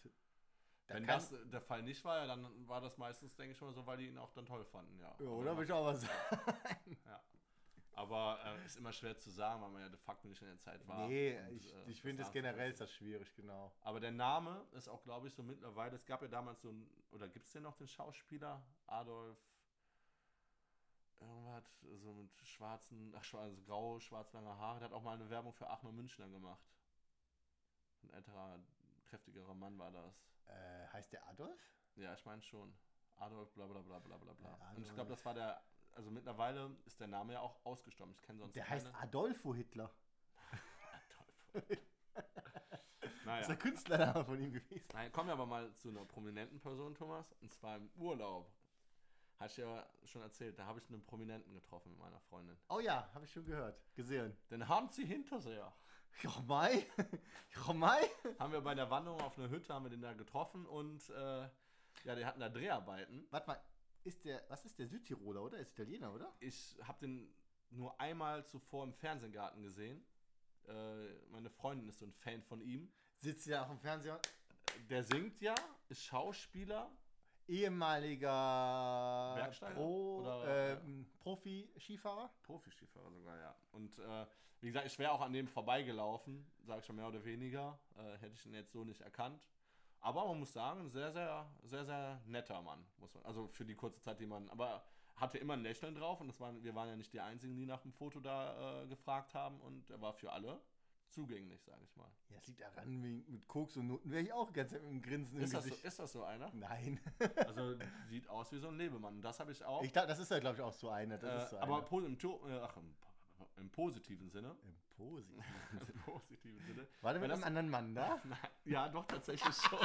[0.86, 3.72] Da Wenn das der Fall nicht war, ja, dann war das meistens, denke ich schon
[3.74, 5.16] so, weil die ihn auch dann toll fanden, ja.
[5.18, 5.56] ja, oder?
[5.56, 6.96] Will ich auch was sagen.
[7.06, 7.20] Ja.
[7.92, 10.58] Aber äh, ist immer schwer zu sagen, weil man ja de facto nicht in der
[10.58, 11.08] Zeit war.
[11.08, 13.72] Nee, und, ich, äh, ich finde es generell ist das schwierig, genau.
[13.80, 15.96] Aber der Name ist auch, glaube ich, so mittlerweile.
[15.96, 19.38] Es gab ja damals so ein, oder gibt es denn noch den Schauspieler Adolf?
[21.20, 21.64] Irgendwas,
[22.02, 24.78] so mit schwarzen, ach, also grau, schwarz-lange Haare.
[24.80, 26.62] Der hat auch mal eine Werbung für Achner Münchner gemacht.
[28.02, 28.60] Ein älterer,
[29.06, 30.14] kräftigerer Mann war das.
[30.46, 31.60] Äh, heißt der Adolf?
[31.96, 32.76] Ja, ich meine schon.
[33.16, 34.58] Adolf, bla bla bla bla bla bla.
[34.60, 35.62] Ja, Und ich glaube, das war der,
[35.92, 38.14] also mittlerweile ist der Name ja auch ausgestorben.
[38.14, 38.74] Ich kenne sonst Der keine.
[38.84, 39.90] heißt Adolfo Hitler.
[41.52, 41.64] Adolf.
[43.00, 43.46] Das ist naja.
[43.46, 44.88] der Künstlername von ihm gewesen.
[44.92, 47.32] Nein, kommen wir aber mal zu einer prominenten Person, Thomas.
[47.40, 48.52] Und zwar im Urlaub
[49.39, 52.57] Hatte ich ja schon erzählt, da habe ich einen Prominenten getroffen mit meiner Freundin.
[52.68, 53.78] Oh ja, habe ich schon gehört.
[53.95, 54.37] Gesehen.
[54.51, 55.72] Den Hansi Hinterseher.
[56.22, 56.87] Ja, Mai.
[57.55, 58.01] Ja, Mai.
[58.39, 61.49] Haben wir bei der Wanderung auf einer Hütte, haben wir den da getroffen und äh,
[62.05, 63.26] ja, die hatten da Dreharbeiten.
[63.30, 63.61] Warte mal,
[64.05, 65.59] ist der, was ist der Südtiroler, oder?
[65.59, 66.32] Ist Italiener, oder?
[66.41, 67.34] Ich habe den
[67.70, 70.05] nur einmal zuvor im Fernsehgarten gesehen.
[70.68, 72.91] Äh, meine Freundin ist so ein Fan von ihm.
[73.18, 74.20] Sitzt ja auch im Fernseher.
[74.89, 75.55] Der singt ja,
[75.89, 76.91] ist Schauspieler.
[77.49, 79.74] Ehemaliger Bergsteiger?
[79.74, 82.30] Pro, Oder- ähm, Profi-Skifahrer.
[82.42, 83.55] Profiskifahrer sogar, ja.
[83.72, 84.26] Und äh,
[84.61, 87.78] wie gesagt, ich wäre auch an dem vorbeigelaufen, sag ich schon mehr oder weniger.
[87.97, 89.40] Äh, hätte ich ihn jetzt so nicht erkannt.
[90.01, 93.24] Aber man muss sagen, sehr, sehr, sehr, sehr netter Mann, muss man.
[93.24, 94.49] Also für die kurze Zeit, die man.
[94.51, 94.84] Aber
[95.16, 97.64] hatte immer ein Lächeln drauf und das waren, wir waren ja nicht die einzigen, die
[97.66, 100.61] nach dem Foto da äh, gefragt haben und er war für alle
[101.11, 102.11] zugänglich, sage ich mal.
[102.30, 105.38] Ja, das liegt daran, mit Koks und Noten wäre ich auch ganz mit einem Grinsen
[105.38, 105.84] im Ist das, so, Gesicht.
[105.86, 106.50] ist das so einer?
[106.54, 107.00] Nein.
[107.46, 107.76] Also
[108.09, 109.14] sieht aus wie so ein Lebemann.
[109.16, 109.82] Und das habe ich auch.
[109.82, 111.22] Ich glaube, das ist ja, glaube ich, auch so einer.
[111.22, 111.84] Äh, so aber einer.
[111.86, 112.94] po- im, äh, ach, im,
[113.59, 114.54] im positiven Sinne.
[114.64, 115.42] Im Positiven.
[115.94, 116.86] Im positiven Sinne.
[117.02, 118.20] War der mit einem anderen Mann da?
[118.64, 119.78] Ja, doch, tatsächlich schon.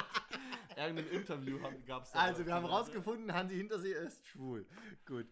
[0.76, 4.66] Irgendein Interview gab es Also, wir haben rausgefunden, Hansi Hintersee ist schwul.
[5.06, 5.28] Gut.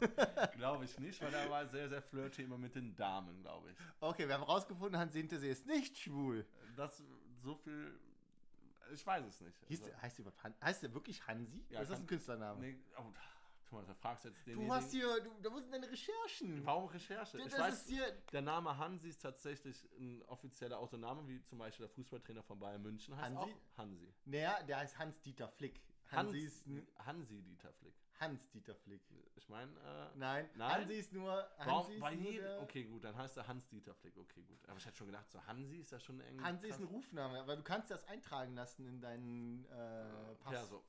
[0.56, 3.76] Glaube ich nicht, weil er war sehr, sehr flirty immer mit den Damen, glaube ich.
[4.00, 6.46] Okay, wir haben rausgefunden, Hansi Hintersee ist nicht schwul.
[6.76, 7.02] Das
[7.42, 7.98] so viel.
[8.92, 9.56] Ich weiß es nicht.
[9.68, 11.64] Hieß, Also, heißt, der überhaupt heißt der wirklich Hansi?
[11.70, 12.60] Ja, ist das ein Künstlername?
[12.60, 13.02] nee, oh,
[13.68, 14.58] Thomas, da fragst du jetzt den.
[14.58, 16.64] du hast hier, du, da wurden deine Recherchen.
[16.66, 17.38] Warum Recherche?
[17.38, 18.12] Das Ich ist weiß, hier.
[18.32, 22.82] der Name Hansi ist tatsächlich ein offizieller Autoname, wie zum Beispiel der Fußballtrainer von Bayern
[22.82, 23.52] München heißt Hansi?
[23.52, 24.12] auch Hansi.
[24.26, 25.80] Naja, der heißt Hans-Dieter Flick.
[26.10, 26.66] Hansi Hans, ist
[26.98, 27.94] Hansi Dieter Flick.
[28.20, 29.02] Hans-Dieter Flick.
[29.34, 30.82] Ich meine, äh, Nein, Nein?
[30.82, 31.48] Hansi ist nur.
[31.58, 34.16] Warum, Hansi ist bei nur okay, gut, dann heißt er Hans-Dieter Flick.
[34.16, 34.58] Okay, gut.
[34.68, 36.44] Aber ich hätte schon gedacht, so Hansi ist ja schon irgendwie.
[36.44, 36.88] Hansi ist krass.
[36.88, 40.52] ein Rufname, aber du kannst das eintragen lassen in deinen äh, Pass.
[40.52, 40.84] Ja, so.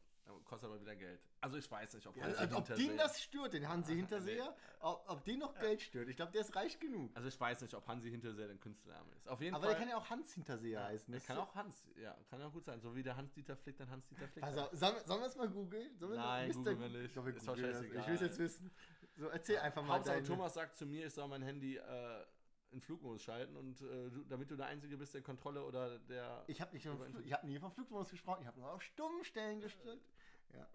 [0.46, 1.20] Kostet aber wieder Geld.
[1.42, 3.96] Also ich weiß nicht, ob Ja, Hansi also, ob den das stört, den Hansi Ah,
[3.96, 6.08] Hinterseher, ob, ob den noch Geld stört.
[6.08, 7.12] Ich glaube, der ist reich genug.
[7.16, 9.28] Also ich weiß nicht, ob Hansi Hinterseher ein Künstlername ist.
[9.28, 9.74] Auf jeden Aber Fall.
[9.74, 11.12] der kann ja auch Hans Hinterseher heißen.
[11.12, 12.80] der kann ist- auch Hans, ja, kann ja gut sein.
[12.80, 14.44] So wie der Hans-Dieter Flick, dann Hans-Dieter Flick.
[14.44, 15.98] Auf, sollen, sollen wir es mal googeln?
[16.00, 16.54] Nein, Mr.
[16.56, 17.18] googeln wir nicht.
[17.18, 18.02] Doch, wir Ist doch scheißegal.
[18.02, 18.72] Ich will es jetzt wissen.
[19.18, 20.28] So, erzähl einfach mal Hauptsache, deine...
[20.28, 22.26] Thomas sagt zu mir, ich soll mein Handy äh,
[22.72, 26.44] in Flugmodus schalten und äh, du, damit du der Einzige bist, der Kontrolle oder der.
[26.48, 26.86] Ich habe nicht
[27.24, 30.02] ich hab nie vom Flugmodus gesprochen, ich habe nur auf Stummstellen gestellt.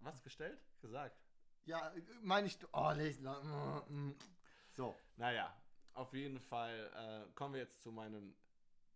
[0.01, 0.61] Was gestellt?
[0.81, 1.17] Gesagt.
[1.65, 2.59] Ja, meine ich...
[2.73, 2.93] Oh,
[3.89, 4.15] mm,
[4.73, 5.55] So, Naja,
[5.95, 8.35] auf jeden Fall äh, kommen wir jetzt zu meinem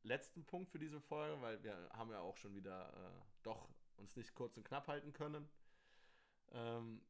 [0.03, 4.17] letzten Punkt für diese Folge, weil wir haben ja auch schon wieder äh, doch uns
[4.17, 5.49] nicht kurz und knapp halten können.
[6.53, 7.01] Ähm,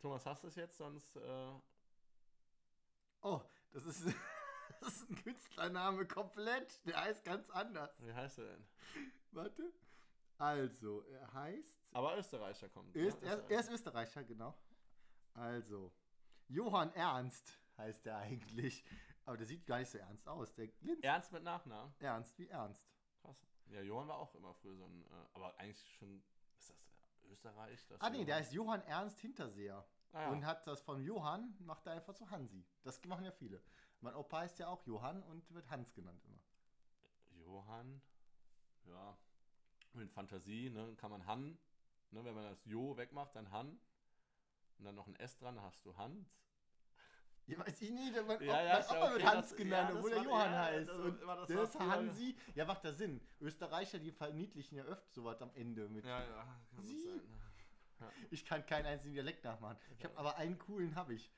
[0.00, 0.76] Thomas, hast du es jetzt?
[0.76, 1.52] Sonst äh,
[3.22, 3.40] oh,
[3.72, 4.06] das ist,
[4.80, 6.84] das ist ein Künstlername komplett.
[6.86, 8.04] Der heißt ganz anders.
[8.04, 8.66] wie heißt er denn?
[9.32, 9.72] Warte.
[10.38, 11.81] Also, er heißt...
[11.92, 12.94] Aber Österreicher kommt.
[12.96, 13.28] Öst, ne?
[13.28, 14.54] er, er ist Österreicher, genau.
[15.34, 15.92] Also,
[16.48, 18.84] Johann Ernst heißt er eigentlich.
[19.24, 20.52] Aber der sieht gar nicht so ernst aus.
[20.54, 21.94] Der glinst Ernst mit Nachnamen.
[22.00, 22.84] ernst wie ernst.
[23.20, 23.36] Krass.
[23.66, 25.02] Ja, Johann war auch immer früher so ein.
[25.04, 26.22] Äh, aber eigentlich schon.
[26.58, 26.76] Ist das
[27.30, 27.86] Österreich?
[27.86, 28.26] Das Ah nee, Johann?
[28.26, 29.86] der heißt Johann Ernst Hinterseher.
[30.12, 30.28] Ah, ja.
[30.30, 32.66] Und hat das von Johann, macht er einfach zu Hansi.
[32.82, 33.62] Das machen ja viele.
[34.00, 36.40] Mein Opa heißt ja auch Johann und wird Hans genannt immer.
[37.44, 38.02] Johann.
[38.86, 39.16] Ja.
[39.94, 40.94] Mit Fantasie, ne?
[40.96, 41.58] Kann man Han.
[42.12, 42.24] Ne?
[42.24, 43.78] Wenn man das Jo wegmacht, dann Han.
[44.78, 46.28] Und dann noch ein S dran, dann hast du Hans.
[47.46, 49.56] Ja, weiß ich nicht, mein, Ja, Opa- ja, ist ja Opa okay, wird Hans das-
[49.56, 50.88] genannt, ja, obwohl er Johann heißt.
[50.88, 52.36] das- und das der ist Hansi.
[52.54, 53.20] Ja, macht da Sinn.
[53.40, 56.04] Österreicher, die verniedlichen ja öfter sowas am Ende mit.
[56.04, 57.02] Ja, ja, kann Sie?
[57.02, 57.20] sein.
[58.30, 59.76] Ich kann keinen einzigen Dialekt nachmachen.
[59.96, 61.32] Ich habe aber einen coolen habe ich.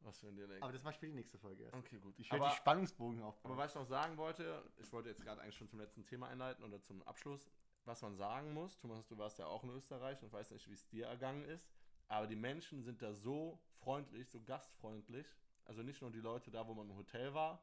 [0.00, 0.62] Was für ein Dialekt.
[0.62, 1.74] Aber das mache ich für die nächste Folge erst.
[1.74, 2.18] Okay, gut.
[2.18, 3.56] Ich werde aber, die Spannungsbogen aber aufbauen.
[3.56, 6.64] was ich noch sagen wollte, ich wollte jetzt gerade eigentlich schon zum letzten Thema einleiten
[6.64, 7.50] oder zum Abschluss.
[7.84, 10.74] Was man sagen muss, Thomas, du warst ja auch in Österreich und weiß nicht, wie
[10.74, 11.68] es dir ergangen ist,
[12.08, 15.26] aber die Menschen sind da so freundlich, so gastfreundlich.
[15.64, 17.62] Also nicht nur die Leute da, wo man im Hotel war,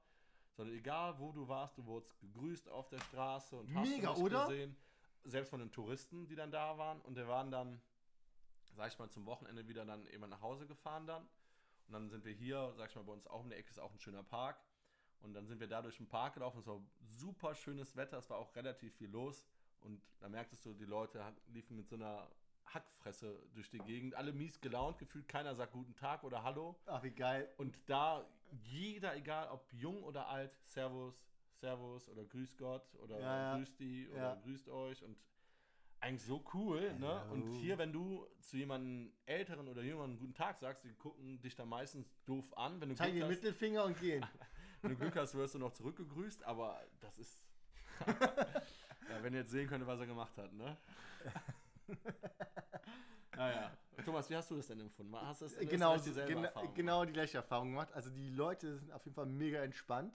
[0.54, 4.22] sondern egal wo du warst, du wurdest gegrüßt auf der Straße und hast Mega, du
[4.22, 4.46] oder?
[4.48, 4.76] gesehen.
[5.24, 7.00] Selbst von den Touristen, die dann da waren.
[7.02, 7.80] Und wir waren dann,
[8.76, 11.28] sag ich mal, zum Wochenende wieder dann eben nach Hause gefahren dann.
[11.88, 13.80] Und dann sind wir hier, sag ich mal, bei uns auch in der Ecke ist
[13.80, 14.60] auch ein schöner Park.
[15.22, 16.60] Und dann sind wir da durch den Park gelaufen.
[16.60, 19.46] Es war super schönes Wetter, es war auch relativ viel los.
[19.82, 22.30] Und da merktest du, die Leute liefen mit so einer
[22.66, 24.16] Hackfresse durch die Gegend.
[24.16, 26.76] Alle mies gelaunt, gefühlt keiner sagt guten Tag oder Hallo.
[26.86, 27.50] Ach, wie geil.
[27.58, 28.26] Und da
[28.64, 31.16] jeder, egal ob jung oder alt, Servus,
[31.54, 33.56] Servus oder Grüß Gott oder Ja.
[33.56, 34.42] Grüß die oder Ja.
[34.44, 35.18] Grüßt euch und
[36.00, 37.22] eigentlich so cool, ne?
[37.22, 37.34] Hello.
[37.34, 41.56] Und hier, wenn du zu jemandem älteren oder jüngeren guten Tag sagst, die gucken dich
[41.56, 42.82] da meistens doof an.
[42.82, 44.26] Wenn du, Zeig den Mittelfinger und gehen.
[44.82, 47.44] wenn du Glück hast, wirst du noch zurückgegrüßt, aber das ist.
[49.12, 50.78] ja, wenn ihr jetzt sehen könntet, was er gemacht hat, ne?
[53.36, 53.72] Naja.
[54.06, 55.16] Thomas, wie hast du das denn empfunden?
[55.16, 57.92] Hast du das genau, hast du dieselbe gena Erfahrung genau die gleiche Erfahrung gemacht.
[57.94, 60.14] Also die Leute sind auf jeden Fall mega entspannt.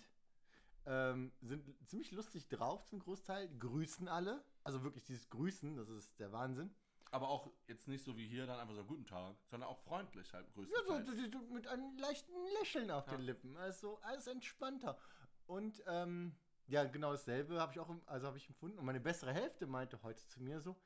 [0.86, 3.49] Ähm, sind ziemlich lustig drauf zum Großteil.
[3.59, 4.44] Grüßen alle.
[4.64, 6.74] Also wirklich dieses Grüßen, das ist der Wahnsinn.
[7.12, 10.32] Aber auch jetzt nicht so wie hier dann einfach so guten Tag, sondern auch freundlich
[10.32, 11.32] halt Ja, so, größtenteils.
[11.32, 13.12] so, so mit einem leichten Lächeln auf Ja.
[13.16, 13.57] den Lippen.
[13.57, 14.99] Also alles entspannter.
[15.47, 16.34] Und ähm,
[16.68, 18.78] ja, genau dasselbe habe ich auch, also habe ich empfunden.
[18.78, 20.76] Und meine bessere Hälfte meinte heute zu mir so,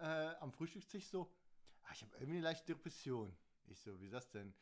[0.00, 1.30] äh, am Frühstückstisch so,
[1.84, 3.34] ah, ich habe irgendwie eine leichte Depression.
[3.66, 4.54] Ich so, wie ist das denn?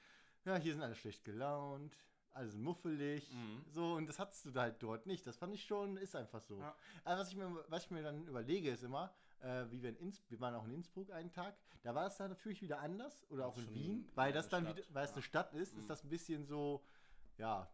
[0.45, 1.97] Ja, hier sind alle schlecht gelaunt,
[2.31, 3.31] alle sind muffelig.
[3.33, 3.65] Mhm.
[3.69, 5.27] So, und das hattest du da halt dort nicht.
[5.27, 6.59] Das fand ich schon, ist einfach so.
[6.59, 6.77] Ja.
[7.05, 9.97] Aber was ich, mir, was ich mir dann überlege, ist immer, äh, wie wir in
[9.97, 13.29] Innsbruck, wir waren auch in Innsbruck einen Tag, da war es dann natürlich wieder anders
[13.31, 15.15] oder auch ist in Wien, weil das dann Stadt, wieder, weil es ja.
[15.17, 15.81] eine Stadt ist, Mhm.
[15.81, 16.85] ist das ein bisschen so,
[17.39, 17.69] ja,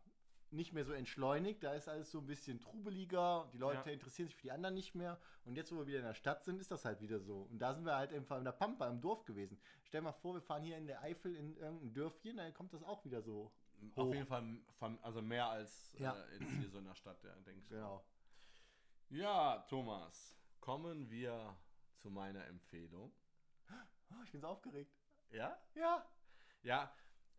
[0.50, 3.92] nicht mehr so entschleunigt, da ist alles so ein bisschen trubeliger, die Leute Ja.
[3.92, 6.44] interessieren sich für die anderen nicht mehr und jetzt, wo wir wieder in der Stadt
[6.44, 7.42] sind, ist das halt wieder so.
[7.50, 9.60] Und da sind wir halt einfach in der Pampa, im Dorf gewesen.
[9.84, 12.82] Stell mal vor, wir fahren hier in der Eifel in irgendein Dörfchen, dann kommt das
[12.82, 13.52] auch wieder so.
[13.94, 14.14] Auf hoch.
[14.14, 16.14] jeden Fall vom- also mehr als Ja.
[16.16, 17.68] äh, jetzt hier so in der Stadt, ja, denke ich.
[17.68, 18.04] Genau.
[19.10, 21.56] Ja, Thomas, kommen wir
[21.96, 23.12] zu meiner Empfehlung.
[24.10, 24.94] Oh, ich bin so aufgeregt.
[25.30, 25.56] Ja?
[25.74, 26.04] Ja.
[26.62, 26.92] Ja,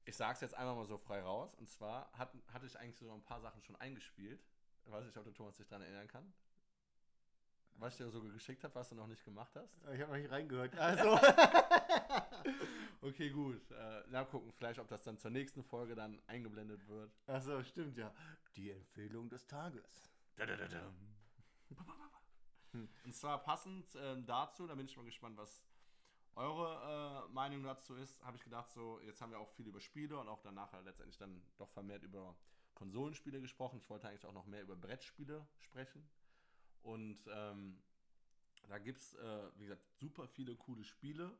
[0.10, 1.53] ich sag's jetzt einmal mal so frei raus.
[1.55, 4.43] Und zwar hat, hatte ich eigentlich so ein paar Sachen schon eingespielt.
[4.86, 6.34] Ich weiß nicht, ob der Thomas sich daran erinnern kann.
[7.76, 9.78] Was ich dir so geschickt habe, was du noch nicht gemacht hast.
[9.93, 10.76] Ich habe noch nicht reingehört.
[10.78, 11.18] Also.
[13.01, 13.72] Okay, gut.
[13.72, 17.10] Äh, na, gucken, vielleicht, ob das dann zur nächsten Folge dann eingeblendet wird.
[17.28, 18.14] Achso, stimmt ja.
[18.57, 20.12] Die Empfehlung des Tages.
[22.74, 22.89] Hm.
[23.05, 25.64] Und zwar passend ähm, dazu, da bin ich mal gespannt, was
[26.36, 29.82] eure äh, Meinung dazu ist, habe ich gedacht, so, jetzt haben wir auch viel über
[29.82, 32.36] Spiele und auch danach halt letztendlich dann doch vermehrt über
[32.75, 33.80] Konsolenspiele gesprochen.
[33.80, 36.07] Ich wollte eigentlich auch noch mehr über Brettspiele sprechen.
[36.82, 37.82] Und ähm,
[38.69, 41.38] da gibt es, äh, wie gesagt, super viele coole Spiele.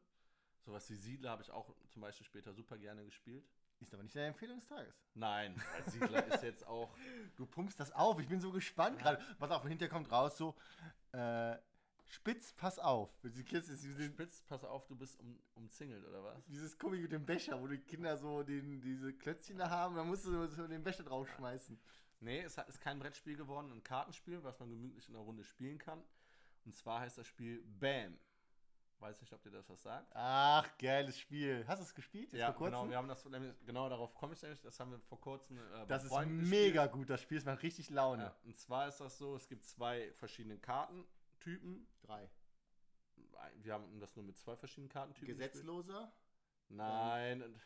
[0.66, 3.48] Sowas wie Siedler habe ich auch zum Beispiel später super gerne gespielt.
[3.80, 4.94] Ist aber nicht deine Empfehlung des Tages.
[5.14, 6.94] Nein, Siedler ist jetzt auch.
[7.38, 8.20] Du pumpst das auf.
[8.20, 9.24] Ich bin so gespannt gerade.
[9.38, 10.56] Pass auf, hinterher kommt raus so.
[11.14, 11.56] Äh,
[12.10, 13.12] Spitz, pass auf.
[14.14, 16.43] Spitz, pass auf, du bist um, umzingelt, oder was?
[16.47, 19.95] dieses Komik mit dem Becher, wo die Kinder so den, diese Klötzchen da haben.
[19.95, 21.80] Da musst du so den Becher draufschmeißen.
[22.22, 25.78] Nee, es ist kein Brettspiel geworden, ein Kartenspiel, was man gemütlich in einer Runde spielen
[25.78, 26.03] kann.
[26.66, 28.18] Und zwar heißt das Spiel Bam.
[28.99, 30.12] Weiß nicht, ob dir das was sagt.
[30.14, 31.64] Ach, geiles Spiel.
[31.68, 32.34] Hast du es gespielt?
[32.34, 32.80] Jetzt ja, vor kurzem?
[32.80, 35.57] genau, wir haben das, nämlich- genau darauf komme ich nämlich, das haben wir vor kurzem
[35.57, 36.91] äh, das ist mega gespielt.
[36.91, 37.38] gut, das Spiel.
[37.38, 38.24] Es macht richtig Laune.
[38.24, 40.57] Ja, und zwar ist das so, es gibt zwei verschiedene
[41.40, 41.88] Kartentypen.
[42.02, 42.30] Drei.
[43.62, 45.28] Wir haben das nur mit zwei verschiedenen Kartentypen.
[45.28, 46.12] Gesetzloser?
[46.70, 47.60] Nein, und-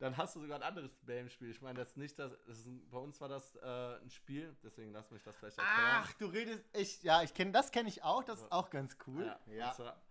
[0.00, 1.50] dann hast du sogar ein anderes Bam-Spiel.
[1.50, 4.10] Ich meine, das ist nicht das, das ist ein, bei uns war das äh, ein
[4.10, 6.02] Spiel, deswegen lass mich das vielleicht erklären.
[6.02, 6.64] Ach, du redest.
[6.74, 8.24] Ich, ja, ich kenne das kenne ich auch.
[8.24, 9.24] Das ist auch ganz cool.
[9.46, 9.68] Ja.
[9.68, 10.02] Und zwar,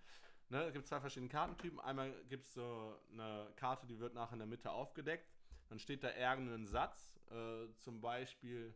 [0.49, 1.82] ne, es gibt zwei verschiedene Kartentypen.
[1.82, 5.30] Einmal gibt es so eine Karte, die wird nachher in der Mitte aufgedeckt.
[5.68, 8.74] Dann steht da irgendein Satz, äh, zum Beispiel,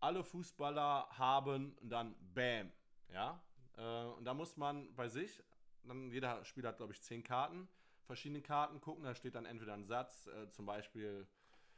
[0.00, 2.72] alle Fußballer haben und dann Bam.
[3.12, 3.40] Ja?
[3.76, 5.42] Äh, und da muss man bei sich,
[5.84, 7.68] dann jeder Spieler hat, glaube ich, zehn Karten,
[8.04, 9.04] verschiedene Karten gucken.
[9.04, 11.26] Da steht dann entweder ein Satz, äh, zum Beispiel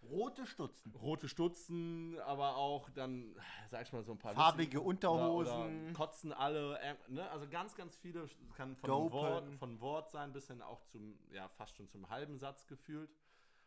[0.02, 0.94] Rote Stutzen.
[0.94, 3.34] rote Stutzen, aber auch dann,
[3.68, 5.86] sag ich mal, so ein paar Farbige lustige- Unterhosen.
[5.86, 7.28] Oder, kotzen alle, äh, ne?
[7.30, 8.88] Also ganz, ganz viele, kann von.
[9.10, 13.10] Wort, von Wort sein, bis hin auch zum, ja, fast schon zum halben Satz gefühlt.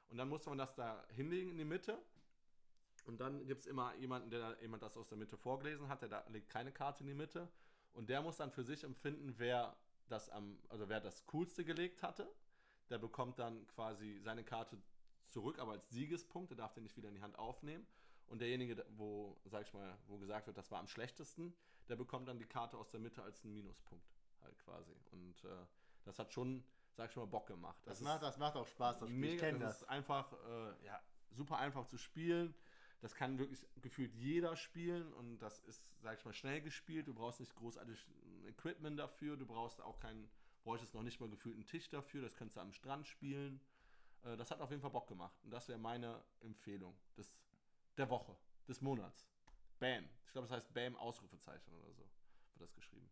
[0.07, 1.97] Und dann muss man das da hinlegen in die Mitte.
[3.11, 6.07] Und dann gibt es immer jemanden, der jemand das aus der Mitte vorgelesen hat, der
[6.07, 7.49] da legt keine Karte in die Mitte.
[7.91, 9.75] Und der muss dann für sich empfinden, wer
[10.07, 12.25] das am, also wer das coolste gelegt hatte.
[12.89, 14.77] Der bekommt dann quasi seine Karte
[15.25, 17.85] zurück, aber als Siegespunkt, der darf den nicht wieder in die Hand aufnehmen.
[18.27, 21.53] Und derjenige, der- wo, sag ich mal, wo gesagt wird, das war am schlechtesten,
[21.89, 24.07] der bekommt dann die Karte aus der Mitte als einen Minuspunkt.
[24.41, 24.95] Halt quasi.
[25.11, 25.49] Und äh,
[26.05, 26.63] das hat schon,
[26.95, 27.81] sag ich mal, Bock gemacht.
[27.85, 29.23] Das, ist macht, das macht auch Spaß, das Spiel.
[29.25, 29.81] ich mega, kenne das, das.
[29.81, 31.01] ist einfach, äh, ja,
[31.31, 32.55] super einfach zu spielen.
[33.01, 37.07] Das kann wirklich gefühlt jeder spielen und das ist, sag ich mal, schnell gespielt.
[37.07, 38.07] Du brauchst nicht großartig
[38.47, 39.37] Equipment dafür.
[39.37, 40.29] Du brauchst auch keinen,
[40.63, 42.21] bräuchtest noch nicht mal gefühlt einen Tisch dafür.
[42.21, 43.59] Das könntest du am Strand spielen.
[44.23, 45.35] Äh, das hat auf jeden Fall Bock gemacht.
[45.43, 47.35] Und das wäre meine Empfehlung des,
[47.97, 48.35] der Woche,
[48.67, 49.27] des Monats.
[49.79, 50.07] Bam.
[50.27, 52.03] Ich glaube, das heißt Bam Ausrufezeichen oder so.
[52.53, 53.09] Wird das geschrieben.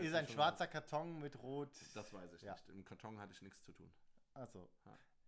[0.00, 1.70] Ist ein schwarzer Karton mit Rot.
[1.94, 2.52] Das weiß ich Ja.
[2.52, 2.68] nicht.
[2.68, 3.90] Im Karton hatte ich nichts zu tun.
[4.34, 4.68] Achso.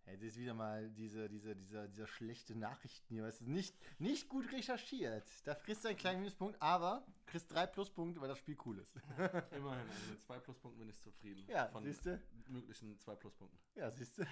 [0.05, 3.23] Hey, das ist wieder mal diese, diese, dieser, dieser schlechte Nachrichten hier.
[3.23, 5.23] Weißt du, nicht, nicht gut recherchiert.
[5.45, 8.95] Da kriegst du einen kleinen Minuspunkt, aber kriegst drei Pluspunkte, weil das Spiel cool ist.
[9.51, 11.45] Immerhin, also mit zwei Pluspunkten bin ich zufrieden.
[11.47, 12.21] Ja, von siehste.
[12.47, 13.57] möglichen zwei Pluspunkten.
[13.75, 14.23] Ja, siehst du.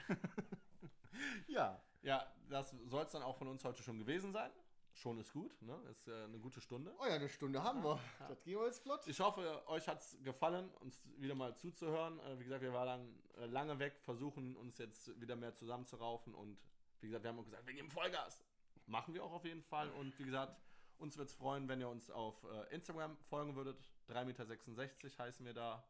[1.48, 1.82] ja.
[2.04, 4.52] Ja, das soll es dann auch von uns heute schon gewesen sein.
[4.94, 5.76] Schon ist gut, ne?
[5.90, 6.94] Ist äh, eine gute Stunde.
[7.00, 8.00] Oh ja, eine Stunde haben wir.
[8.20, 8.28] Ja.
[8.28, 9.08] Das ging jetzt flott.
[9.08, 12.20] Ich hoffe, euch hat es gefallen, uns wieder mal zuzuhören.
[12.20, 16.58] Äh, wie gesagt, wir waren äh, lange weg, versuchen uns jetzt wieder mehr zusammenzuraufen und
[17.02, 18.44] wie gesagt, wir haben auch gesagt, wir geben Vollgas.
[18.86, 19.90] Machen wir auch auf jeden Fall.
[19.92, 20.62] Und wie gesagt,
[20.98, 23.78] uns wird es freuen, wenn ihr uns auf äh, Instagram folgen würdet.
[24.10, 25.84] 3,66 Meter heißen wir da.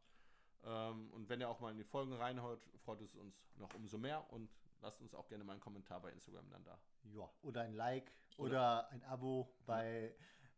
[0.64, 3.98] Ähm, und wenn ihr auch mal in die Folgen reinhört, freut es uns noch umso
[3.98, 4.24] mehr.
[4.32, 4.48] Und
[4.80, 6.78] lasst uns auch gerne mal einen Kommentar bei Instagram dann da.
[7.14, 10.14] Ja, oder ein Like oder, ein Abo bei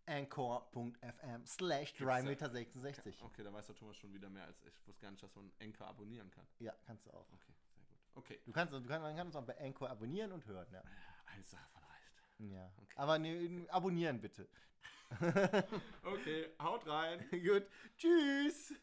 [0.07, 4.75] anchor.fm slash 3,66 Okay, da weiß der Thomas schon wieder mehr als ich.
[4.79, 6.47] Ich wusste gar nicht, dass man Anchor abonnieren kann.
[6.59, 7.27] Ja, kannst du auch.
[7.33, 7.99] Okay, sehr gut.
[8.17, 8.41] Okay.
[8.45, 10.83] Du kannst, du kannst, man kann uns auch bei Anchor abonnieren und hören, ja.
[11.27, 12.53] Eine Sache von reicht.
[12.53, 12.71] Ja.
[12.77, 12.95] Okay.
[12.97, 14.49] Aber ne, abonnieren bitte.
[16.03, 17.25] Okay, haut rein.
[17.31, 17.67] Gut.
[17.97, 18.75] Tschüss.